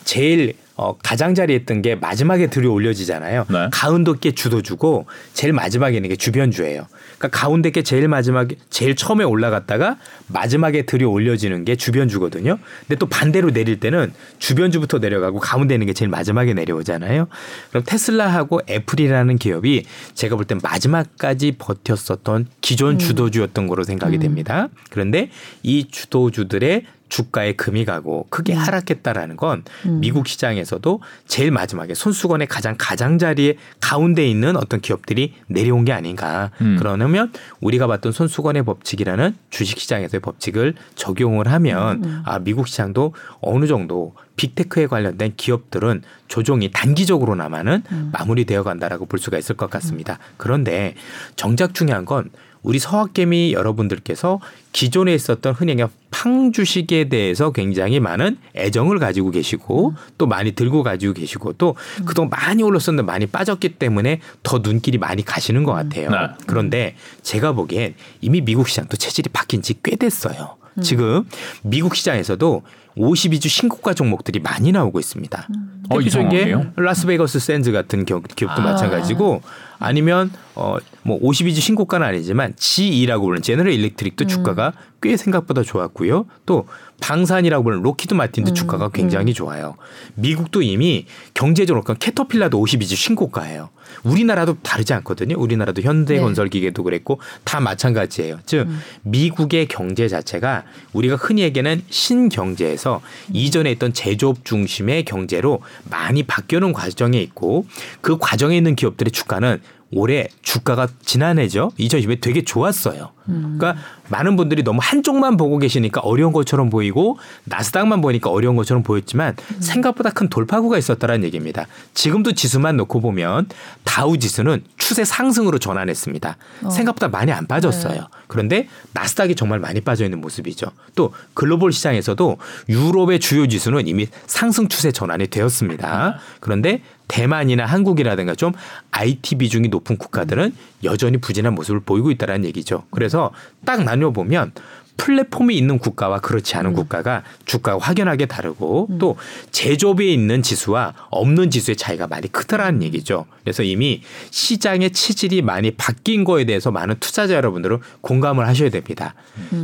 [0.05, 3.47] 제일 어, 가장자리에 있던 게 마지막에 들어 올려지잖아요.
[3.51, 3.69] 네.
[3.71, 6.87] 가운데 게 주도 주고 제일 마지막에 있는 게 주변주예요.
[7.19, 12.59] 그러니까 가운데 게 제일 마지막에 제일 처음에 올라갔다가 마지막에 들어 올려지는 게 주변주거든요.
[12.81, 17.29] 근데 또 반대로 내릴 때는 주변주부터 내려가고 가운데 있는 게 제일 마지막에 내려오잖아요.
[17.69, 24.69] 그럼 테슬라하고 애플이라는 기업이 제가 볼 땐 마지막까지 버텼었던 기존 주도주였던 거로 생각이 됩니다.
[24.91, 25.31] 그런데
[25.63, 29.65] 이 주도주들의 주가에 금이 가고 크게 하락했다라는 건
[30.01, 36.51] 미국 시장에서도 제일 마지막에 손수건의 가장 가장자리에 가운데 있는 어떤 기업들이 내려온 게 아닌가.
[36.63, 36.77] 음.
[36.79, 44.15] 그러면 우리가 봤던 손수건의 법칙이라는 주식 시장에서의 법칙을 적용을 하면 아 미국 시장도 어느 정도
[44.37, 47.83] 빅테크에 관련된 기업들은 조정이 단기적으로나마는
[48.13, 50.19] 마무리되어 간다라고 볼 수가 있을 것 같습니다.
[50.39, 50.95] 그런데
[51.37, 52.31] 정작 중요한 건
[52.63, 54.41] 우리 서학개미 여러분들께서
[54.73, 61.15] 기존에 있었던 흔히의 팡 주식에 대해서 굉장히 많은 애정을 가지고 계시고 또 많이 들고 가지고
[61.15, 66.11] 계시고 또 그동안 많이 올랐었는데 많이 빠졌기 때문에 더 눈길이 많이 가시는 것 같아요.
[66.11, 66.17] 네.
[66.47, 70.57] 그런데 제가 보기엔 이미 미국 시장도 체질이 바뀐 지 꽤 됐어요.
[70.83, 71.25] 지금
[71.63, 72.63] 미국 시장에서도
[72.97, 75.49] 52주 신고가 종목들이 많이 나오고 있습니다.
[75.91, 76.73] 어, 대표적인 게 이상하게요?
[76.77, 78.65] 라스베이거스 샌즈 같은 기업, 기업도 아.
[78.65, 79.43] 마찬가지고
[79.83, 86.27] 아니면 어 뭐 52주 신고가는 아니지만 GE라고 부르는 제너럴 일렉트릭도 주가가 꽤 생각보다 좋았고요.
[86.47, 86.67] 또
[87.01, 89.77] 방산이라고 부르는 록히드 마틴도 주가가 굉장히 좋아요.
[90.15, 93.71] 미국도 이미 경제적으로 그러니까 캐터필라도 52주 신고가예요.
[94.03, 95.37] 우리나라도 다르지 않거든요.
[95.39, 98.41] 우리나라도 현대건설기계도 그랬고 다 마찬가지예요.
[98.47, 98.69] 즉
[99.03, 103.01] 미국의 경제 자체가 우리가 흔히 얘기하는 신경제에서
[103.33, 107.67] 이전에 있던 제조업 중심의 경제로 많이 바뀌는 과정에 있고
[108.01, 109.61] 그 과정에 있는 기업들의 주가는
[109.93, 111.73] 올해 주가가 지난해죠.
[111.79, 113.11] 2020에 되게 좋았어요.
[113.27, 113.77] 그러니까
[114.09, 120.11] 많은 분들이 너무 한쪽만 보고 계시니까 어려운 것처럼 보이고 나스닥만 보니까 어려운 것처럼 보였지만 생각보다
[120.11, 121.67] 큰 돌파구가 있었다라는 얘기입니다.
[121.95, 123.49] 지금도 지수만 놓고 보면
[123.85, 126.37] 다우 지수는 추세 상승으로 전환했습니다.
[126.71, 128.09] 생각보다 많이 안 빠졌어요.
[128.27, 130.69] 그런데 나스닥이 정말 많이 빠져 있는 모습이죠.
[130.95, 132.39] 또 글로벌 시장에서도
[132.69, 136.19] 유럽의 주요 지수는 이미 상승 추세 전환이 되었습니다.
[136.41, 136.83] 그런데
[137.13, 138.53] 대만이나 한국이라든가 좀
[138.91, 142.85] IT 비중이 높은 국가들은 여전히 부진한 모습을 보이고 있다는 얘기죠.
[142.91, 143.33] 그래서
[143.67, 144.53] 딱 나뉘어 보면
[144.97, 149.17] 플랫폼이 있는 국가와 그렇지 않은 국가가 주가가 확연하게 다르고 또
[149.51, 153.27] 제조업에 있는 지수와 없는 지수의 차이가 많이 크더라는 얘기죠.
[153.43, 154.01] 그래서 이미
[154.31, 159.15] 시장의 체질이 많이 바뀐 거에 대해서 많은 투자자 여러분들은 공감을 하셔야 됩니다.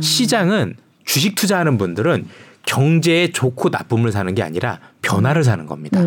[0.01, 2.27] 시장은 주식 투자하는 분들은
[2.67, 5.99] 경제에 좋고 나쁨을 사는 게 아니라 변화를 사는 겁니다.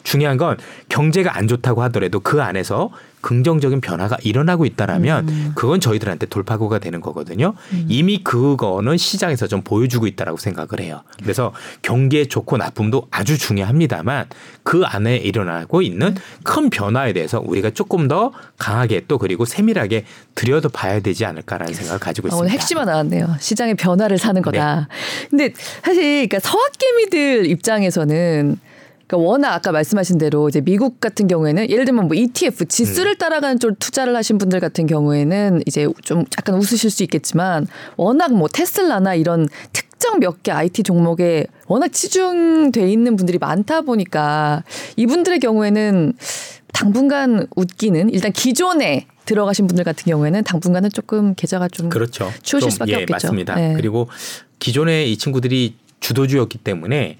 [0.00, 0.04] 음.
[0.04, 0.56] 중요한 건
[0.88, 2.90] 경제가 안 좋다고 하더라도 그 안에서
[3.20, 5.52] 긍정적인 변화가 일어나고 있다라면 음.
[5.54, 7.54] 그건 저희들한테 돌파구가 되는 거거든요.
[7.88, 11.02] 이미 그거는 시장에서 좀 보여주고 있다라고 생각을 해요.
[11.22, 14.26] 그래서 경기의 좋고 나쁨도 아주 중요합니다만
[14.62, 20.70] 그 안에 일어나고 있는 큰 변화에 대해서 우리가 조금 더 강하게 또 그리고 세밀하게 들여다
[20.70, 22.42] 봐야 되지 않을까라는 생각을 가지고 아, 있습니다.
[22.42, 23.36] 오늘 핵심이 나왔네요.
[23.38, 24.88] 시장의 변화를 사는 거다.
[25.28, 25.52] 근데
[25.84, 28.58] 사실 그러니까 서학개미들 입장에서는
[29.10, 33.58] 그러니까 워낙 아까 말씀하신 대로 이제 미국 같은 경우에는 예를 들면 뭐 ETF 지수를 따라가는
[33.58, 39.16] 쪽 투자를 하신 분들 같은 경우에는 이제 좀 약간 웃으실 수 있겠지만 워낙 뭐 테슬라나
[39.16, 44.62] 이런 특정 몇 개 IT 종목에 워낙 치중돼 있는 분들이 많다 보니까
[44.96, 46.14] 이분들의 경우에는
[46.72, 52.30] 당분간 웃기는 일단 기존에 들어가신 분들 같은 경우에는 당분간은 조금 계좌가 좀 그렇죠.
[52.42, 53.12] 추우실 좀, 수밖에 예, 없겠죠.
[53.12, 53.54] 맞습니다.
[53.56, 53.74] 네.
[53.74, 54.08] 그리고
[54.60, 57.18] 기존에 이 친구들이 주도주였기 때문에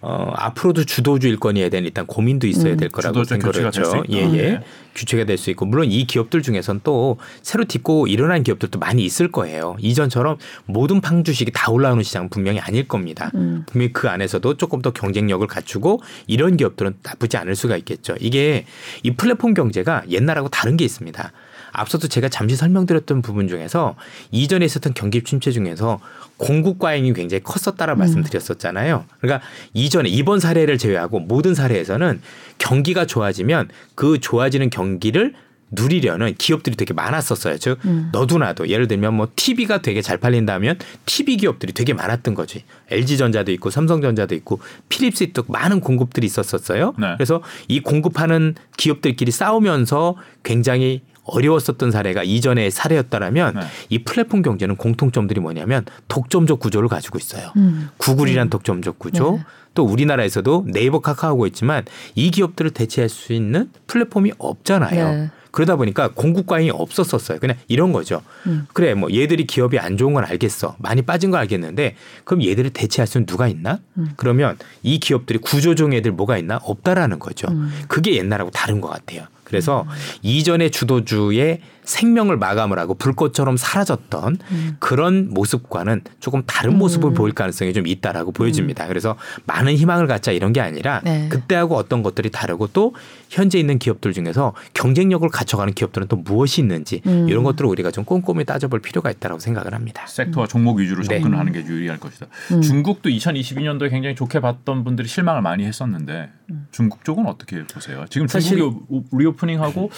[0.00, 2.76] 어, 앞으로도 주도주일 거니에 대한 일단 고민도 있어야 음.
[2.76, 4.04] 될 거라고 생각을 했죠.
[4.10, 4.26] 예, 예.
[4.26, 4.60] 네.
[4.94, 9.30] 규체가 될 수 있고 물론 이 기업들 중에선 또 새로 딛고 일어난 기업들도 많이 있을
[9.30, 9.76] 거예요.
[9.80, 10.36] 이전처럼
[10.66, 13.30] 모든 팡 주식이 다 올라오는 시장은 분명히 아닐 겁니다.
[13.34, 13.64] 음.
[13.66, 18.14] 분명히 그 안에서도 조금 더 경쟁력을 갖추고 이런 기업들은 나쁘지 않을 수가 있겠죠.
[18.20, 18.66] 이게
[19.02, 21.32] 이 플랫폼 경제가 옛날하고 다른 게 있습니다.
[21.78, 23.94] 앞서도 제가 잠시 설명드렸던 부분 중에서
[24.30, 26.00] 이전에 있었던 경기 침체 중에서
[26.36, 27.98] 공급 과잉이 굉장히 컸었다라 음.
[27.98, 29.04] 말씀드렸었잖아요.
[29.20, 32.20] 그러니까 이전에 이번 사례를 제외하고 모든 사례에서는
[32.58, 35.34] 경기가 좋아지면 그 좋아지는 경기를
[35.70, 37.58] 누리려는 기업들이 되게 많았었어요.
[37.58, 38.08] 즉 음.
[38.12, 42.64] 너도 나도 예를 들면 뭐 TV가 되게 잘 팔린다면 TV 기업들이 되게 많았던 거지.
[42.90, 46.94] LG전자도 있고 삼성전자도 있고 필립스 있고 많은 공급들이 있었었어요.
[46.98, 47.14] 네.
[47.16, 53.60] 그래서 이 공급하는 기업들끼리 싸우면서 굉장히 어려웠었던 사례가 이전의 사례였다라면 네.
[53.88, 57.52] 이 플랫폼 경제는 공통점들이 뭐냐면 독점적 구조를 가지고 있어요.
[57.56, 57.88] 음.
[57.98, 59.44] 구글이란 독점적 구조, 네.
[59.74, 65.10] 또 우리나라에서도 네이버 카카오가 있지만 이 기업들을 대체할 수 있는 플랫폼이 없잖아요.
[65.12, 65.30] 네.
[65.50, 67.38] 그러다 보니까 공급 과잉이 없었었어요.
[67.38, 68.22] 그냥 이런 거죠.
[68.46, 68.66] 음.
[68.72, 70.76] 그래, 뭐 얘들이 기업이 안 좋은 건 알겠어.
[70.78, 73.80] 많이 빠진 거 알겠는데 그럼 얘들을 대체할 수는 누가 있나?
[73.96, 74.10] 음.
[74.16, 76.58] 그러면 이 기업들이 구조종 애들 뭐가 있나?
[76.62, 77.48] 없다라는 거죠.
[77.50, 77.72] 음.
[77.88, 79.24] 그게 옛날하고 다른 것 같아요.
[79.48, 79.86] 그래서
[80.22, 84.76] 이전의 주도주의 생명을 마감을 하고 불꽃처럼 사라졌던 음.
[84.78, 88.86] 그런 모습과는 조금 다른 모습을 보일 가능성이 좀 있다라고 보여집니다.
[88.86, 91.04] 그래서 많은 희망을 갖자 이런 게 아니라 음.
[91.04, 91.28] 네.
[91.30, 92.94] 그때하고 어떤 것들이 다르고 또
[93.28, 97.28] 현재 있는 기업들 중에서 경쟁력을 갖춰가는 기업들은 또 무엇이 있는지 음.
[97.28, 100.06] 이런 것들을 우리가 좀 꼼꼼히 따져볼 필요가 있다고 생각을 합니다.
[100.06, 101.18] 섹터와 종목 위주로 네.
[101.20, 102.26] 접근하는 게 유리할 것이다.
[102.52, 102.62] 음.
[102.62, 106.66] 중국도 2022년도에 굉장히 좋게 봤던 분들이 실망을 많이 했었는데 음.
[106.72, 108.04] 중국 쪽은 어떻게 보세요?
[108.08, 109.90] 지금 사실- 중국이 오- 리오프닝하고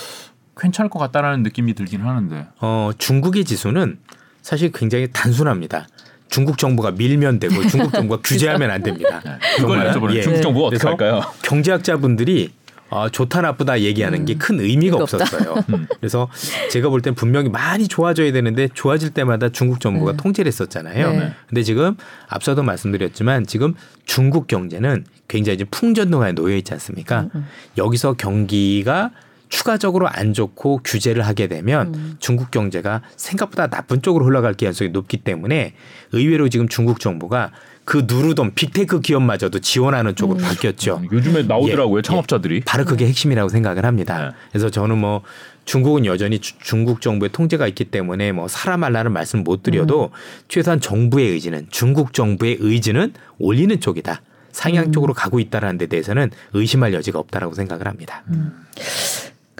[0.56, 3.98] 괜찮을 것 같다라는 느낌이 들긴 하는데 어, 중국의 지수는
[4.42, 5.86] 사실 굉장히 단순합니다.
[6.28, 9.20] 중국 정부가 밀면 되고 중국 정부가 규제하면 안 됩니다.
[9.24, 9.32] 네.
[9.56, 9.90] 그걸.
[9.90, 10.22] 여쭤보는 예.
[10.22, 11.22] 중국 정부가 어떻게 할까요?
[11.42, 12.50] 경제학자분들이
[12.90, 14.96] 어, 좋다 나쁘다 얘기하는 게큰 의미가.
[14.98, 15.54] 없었어요.
[15.72, 15.86] 음.
[16.00, 16.28] 그래서
[16.70, 20.16] 제가 볼 땐 분명히 많이 좋아져야 되는데 좋아질 때마다 중국 정부가 네.
[20.18, 21.12] 통제를 했었잖아요.
[21.12, 21.32] 네.
[21.48, 21.96] 근데 지금
[22.28, 23.74] 앞서도 말씀드렸지만 지금
[24.04, 27.28] 중국 경제는 굉장히 이제 풍전등화에 놓여 있지 않습니까?
[27.34, 27.46] 음,
[27.78, 29.10] 여기서 경기가
[29.50, 32.16] 추가적으로 안 좋고 규제를 하게 되면 음.
[32.18, 35.74] 중국 경제가 생각보다 나쁜 쪽으로 흘러갈 가능성이 높기 때문에
[36.12, 37.50] 의외로 지금 중국 정부가
[37.84, 40.44] 그 누르던 빅테크 기업마저도 지원하는 쪽으로 음.
[40.44, 41.02] 바뀌었죠.
[41.10, 42.60] 요즘에 나오더라고요 예, 창업자들이.
[42.64, 44.28] 바로 그게 핵심이라고 생각을 합니다.
[44.28, 44.30] 네.
[44.52, 45.22] 그래서 저는 뭐
[45.64, 50.10] 중국은 여전히 주- 중국 정부의 통제가 있기 때문에 뭐 사람말라는 말씀 못 드려도
[50.48, 54.22] 최소한 정부의 의지는 중국 정부의 의지는 올리는 쪽이다.
[54.52, 58.24] 상향 쪽으로 가고 있다라는 데 대해서는 의심할 여지가 없다라고 생각을 합니다.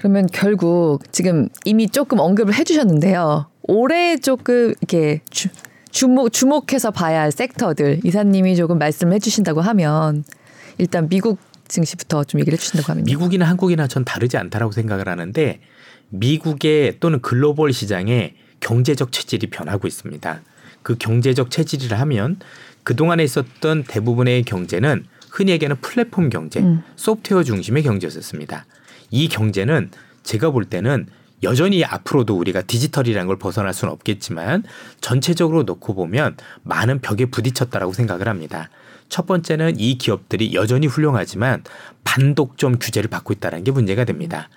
[0.01, 3.51] 그러면 결국 지금 이미 조금 언급을 해주셨는데요.
[3.65, 5.49] 올해 조금 이렇게 주,
[5.91, 10.25] 주목 주목해서 봐야 할 섹터들 이사님이 조금 말씀을 해주신다고 하면
[10.79, 11.39] 일단 미국
[11.69, 13.05] 증시부터 좀 얘기를 해주신다고 하면요.
[13.05, 15.61] 미국이나 한국이나 전 다르지 않다라고 생각을 하는데
[16.09, 20.41] 미국의 또는 글로벌 시장의 경제적 체질이 변하고 있습니다.
[20.83, 22.39] 그 경제적 체질이라 하면
[22.85, 26.83] 그동안에 있었던 대부분의 경제는 흔히 얘기하는 플랫폼 경제, 음.
[26.97, 28.65] 소프트웨어 중심의 경제였습니다.
[29.11, 29.91] 이 경제는
[30.23, 31.07] 제가 볼 때는
[31.43, 34.65] 여전히 앞으로도 우리가 디지털이라는 걸 벗어날 수는 없겠지만
[35.01, 38.69] 전체적으로 놓고 보면 많은 벽에 부딪혔다라고 생각을 합니다.
[39.09, 41.65] 첫 번째는 이 기업들이 여전히 훌륭하지만
[42.05, 44.49] 반독점 규제를 받고 있다는 게 문제가 됩니다.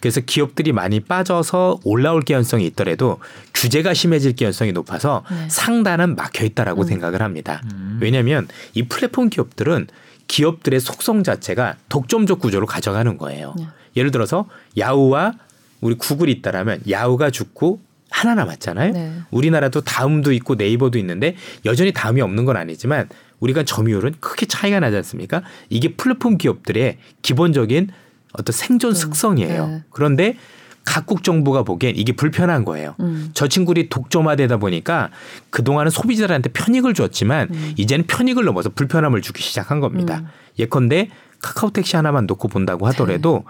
[0.00, 3.18] 그래서 기업들이 많이 빠져서 올라올 개연성이 있더라도
[3.54, 5.48] 규제가 심해질 개연성이 높아서 네.
[5.50, 6.86] 상단은 막혀 있다라고 음.
[6.86, 7.62] 생각을 합니다.
[8.00, 9.88] 왜냐하면 이 플랫폼 기업들은
[10.26, 13.54] 기업들의 속성 자체가 독점적 구조로 가져가는 거예요.
[13.58, 13.66] 네.
[13.96, 15.34] 예를 들어서 야후와
[15.80, 17.80] 우리 구글이 있다라면 야후가 죽고
[18.10, 18.92] 하나 남았잖아요.
[18.92, 19.12] 네.
[19.30, 24.96] 우리나라도 다음도 있고 네이버도 있는데 여전히 다음이 없는 건 아니지만 우리가 점유율은 크게 차이가 나지
[24.96, 25.42] 않습니까?
[25.68, 27.88] 이게 플랫폼 기업들의 기본적인
[28.32, 29.66] 어떤 생존 특성이에요.
[29.66, 29.82] 네.
[29.90, 30.36] 그런데
[30.84, 32.94] 각국 정부가 보기엔 이게 불편한 거예요.
[33.00, 33.30] 음.
[33.34, 35.10] 저 친구들이 독점화되다 보니까
[35.50, 37.74] 그동안은 소비자들한테 편익을 줬지만 음.
[37.76, 40.24] 이제는 편익을 넘어서 불편함을 주기 시작한 겁니다.
[40.58, 41.10] 예컨대
[41.40, 43.44] 카카오 택시 하나만 놓고 본다고 하더라도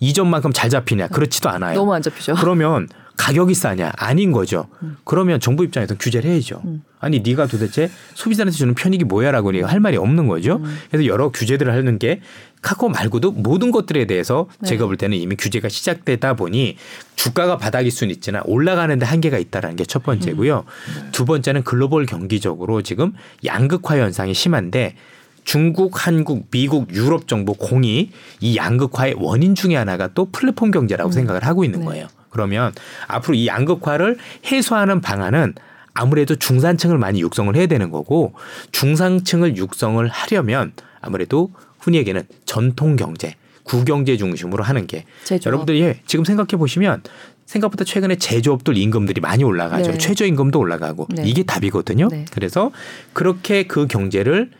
[0.00, 1.08] 이전만큼 잘 잡히냐?
[1.08, 1.70] 그렇지도 않아요.
[1.70, 1.76] 네.
[1.76, 2.34] 너무 안 잡히죠.
[2.34, 3.92] 그러면 가격이 싸냐?
[3.96, 4.66] 아닌 거죠.
[5.04, 6.60] 그러면 정부 입장에서 규제를 해야죠.
[6.64, 6.82] 음.
[6.98, 10.56] 아니 네가 도대체 소비자한테 주는 편익이 뭐야라고 네가 할 말이 없는 거죠.
[10.56, 10.78] 음.
[10.90, 12.20] 그래서 여러 규제들을 하는 게
[12.60, 14.70] 카카오 말고도 모든 것들에 대해서 네.
[14.70, 16.76] 제가 볼 때는 이미 규제가 시작되다 보니
[17.14, 20.64] 주가가 바닥일 수는 있지만 올라가는데 한계가 있다라는 게 첫 번째고요.
[20.66, 21.08] 음.
[21.12, 23.12] 두 번째는 글로벌 경기적으로 지금
[23.44, 24.96] 양극화 현상이 심한데
[25.44, 31.44] 중국, 한국, 미국, 유럽 정부 공이 이 양극화의 원인 중에 하나가 또 플랫폼 경제라고 생각을
[31.44, 31.86] 하고 있는 네.
[31.86, 32.08] 거예요.
[32.30, 32.72] 그러면
[33.06, 34.16] 앞으로 이 양극화를
[34.46, 35.54] 해소하는 방안은
[35.92, 38.34] 아무래도 중산층을 많이 육성을 해야 되는 거고
[38.72, 45.46] 중산층을 육성을 하려면 아무래도 흔히 얘기하는 전통 경제, 구경제 중심으로 하는 게 제조업.
[45.46, 47.02] 여러분들이 예, 지금 생각해 보시면
[47.46, 49.92] 생각보다 최근에 제조업들 임금들이 많이 올라가죠.
[49.92, 49.98] 네.
[49.98, 51.22] 최저임금도 올라가고 네.
[51.26, 52.08] 이게 답이거든요.
[52.08, 52.24] 네.
[52.32, 52.72] 그래서
[53.12, 54.50] 그렇게 그 경제를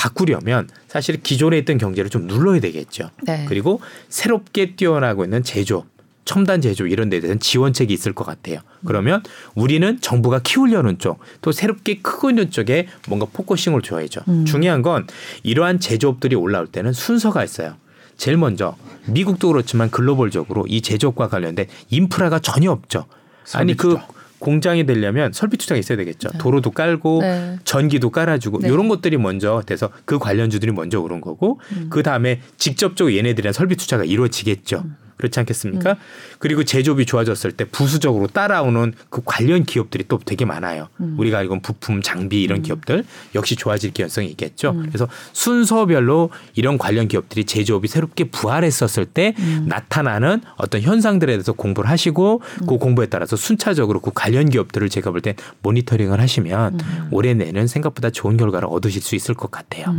[0.00, 3.10] 바꾸려면 사실 기존에 있던 경제를 좀 눌러야 되겠죠.
[3.22, 3.44] 네.
[3.46, 5.88] 그리고 새롭게 뛰어나고 있는 제조업,
[6.24, 8.60] 첨단 제조업 이런 데 대한 지원책이 있을 것 같아요.
[8.86, 9.22] 그러면
[9.54, 14.22] 우리는 정부가 키우려는 쪽, 또 새롭게 크고 있는 쪽에 뭔가 focusing을 줘야죠.
[14.28, 14.46] 음.
[14.46, 15.06] 중요한 건
[15.42, 17.74] 이러한 제조업들이 올라올 때는 순서가 있어요.
[18.16, 23.04] 제일 먼저 미국도 그렇지만 글로벌적으로 이 제조업과 관련된 인프라가 전혀 없죠.
[23.52, 23.98] 아니 그.
[24.40, 26.30] 공장이 되려면 설비 투자가 있어야 되겠죠.
[26.38, 27.58] 도로도 깔고 네.
[27.64, 28.68] 전기도 깔아주고 네.
[28.68, 31.60] 이런 것들이 먼저 돼서 그 관련주들이 먼저 오른 거고
[31.90, 34.84] 그 다음에 직접적으로 얘네들이랑 설비 투자가 이루어지겠죠.
[35.20, 35.96] 그렇지 않겠습니까?
[36.38, 40.88] 그리고 제조업이 좋아졌을 때 부수적으로 따라오는 그 관련 기업들이 또 되게 많아요.
[40.98, 43.04] 우리가 알고 있는 부품, 장비 이런 기업들
[43.34, 44.74] 역시 좋아질 가능성이 있겠죠.
[44.86, 49.34] 그래서 순서별로 이런 관련 기업들이 제조업이 새롭게 부활했었을 때
[49.66, 55.34] 나타나는 어떤 현상들에 대해서 공부를 하시고 그 공부에 따라서 순차적으로 그 관련 기업들을 제가 볼때
[55.62, 59.94] 모니터링을 하시면 올해 내는 생각보다 좋은 결과를 얻으실 수 있을 것 같아요.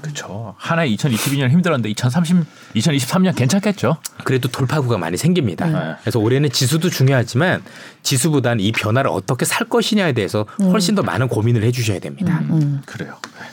[0.00, 0.54] 그렇죠.
[0.58, 2.36] 한해 2022년 힘들었는데 2030,
[2.74, 3.98] 2023년 괜찮겠죠.
[4.24, 5.66] 그래도 돌파구가 많이 생깁니다.
[5.66, 5.96] 네.
[6.02, 7.62] 그래서 올해는 지수도 중요하지만
[8.02, 12.40] 지수보다는 이 변화를 어떻게 살 것이냐에 대해서 훨씬 더 많은 고민을 해주셔야 됩니다.
[12.50, 12.80] 음.
[12.86, 13.16] 그래요.
[13.38, 13.46] 네.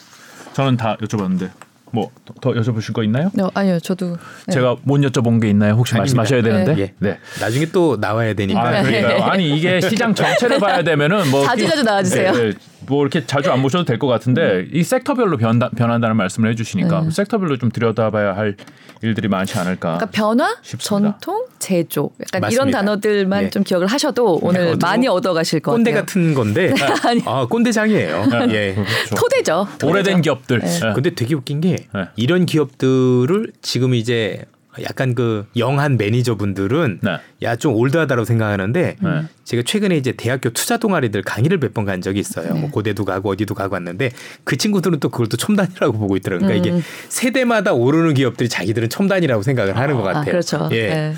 [0.53, 1.49] 저는 다 여쭤봤는데
[1.91, 3.31] 뭐더 여쭤보실 거 있나요?
[3.39, 4.53] 어, 아니요, 저도 네.
[4.53, 5.73] 제가 못 여쭤본 게 있나요?
[5.73, 6.17] 혹시 아닙니다.
[6.17, 6.81] 말씀하셔야 되는데.
[6.81, 6.93] 예.
[6.99, 7.17] 네.
[7.39, 8.61] 나중에 또 나와야 되니까.
[8.61, 9.31] 아.
[9.31, 12.31] 아니 이게 시장 전체를 봐야 되면은 뭐 자주 자주 나와주세요.
[12.31, 12.53] 네, 네.
[12.87, 17.11] 뭐 이렇게 자주 안 모셔도 될 것 같은데 이 섹터별로 변다, 변한다는 말씀을 해주시니까 네.
[17.11, 18.55] 섹터별로 좀 들여다봐야 할
[19.03, 19.97] 일들이 많지 않을까.
[19.97, 21.17] 그러니까 변화, 싶습니다.
[21.19, 22.49] 전통, 제조, 약간 맞습니다.
[22.49, 23.49] 이런 단어들만 네.
[23.49, 26.05] 좀 기억을 하셔도 오늘 어떤 많이 얻어가실 것 꼰대 같아요.
[26.05, 26.73] 같은 건데
[27.25, 28.25] 아 꼰대장이에요.
[28.51, 28.73] 예.
[28.75, 29.15] 그렇죠.
[29.15, 29.67] 토대죠.
[29.83, 30.59] 오래된 기업들.
[30.59, 30.67] 네.
[30.67, 30.93] 네.
[30.93, 32.07] 근데 되게 웃긴 게 네.
[32.15, 34.43] 이런 기업들을 지금 이제
[34.83, 37.17] 약간 그 영한 매니저분들은 네.
[37.41, 39.09] 야좀 올드하다고 생각하는데 네.
[39.43, 42.53] 제가 최근에 이제 대학교 투자 동아리들 강의를 몇 번 간 적이 있어요.
[42.53, 42.59] 네.
[42.59, 44.11] 뭐 고대도 가고 어디도 가고 왔는데
[44.43, 46.47] 그 친구들은 또 그걸 또 첨단이라고 보고 있더라고요.
[46.47, 46.77] 그러니까 음.
[46.77, 50.21] 이게 세대마다 오르는 기업들이 자기들은 첨단이라고 생각을 하는 것 같아요.
[50.21, 50.69] 아, 그렇죠.
[50.71, 50.87] 예.
[50.87, 51.13] 네.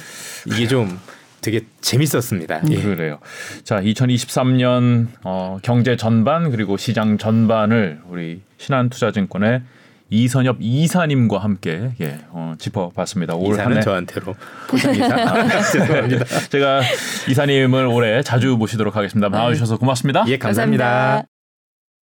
[0.48, 1.00] 이게 좀
[1.42, 2.62] 되게 재밌었습니다.
[2.72, 2.82] 예.
[2.82, 3.20] 그래요.
[3.64, 9.62] 자, 2023년 어, 경제 전반 그리고 시장 전반을 우리 신한투자증권의
[10.14, 13.34] 이선엽 이사님과 함께 예, 어, 짚어봤습니다.
[13.34, 14.36] 올 이사는 한해 저한테로
[14.70, 15.08] 포장 이사.
[15.10, 16.26] 아, 죄송합니다.
[16.50, 16.82] 제가
[17.30, 19.30] 이사님을 올해 자주 모시도록 하겠습니다.
[19.30, 20.24] 나와주셔서 고맙습니다.
[20.28, 21.24] 예, 감사합니다.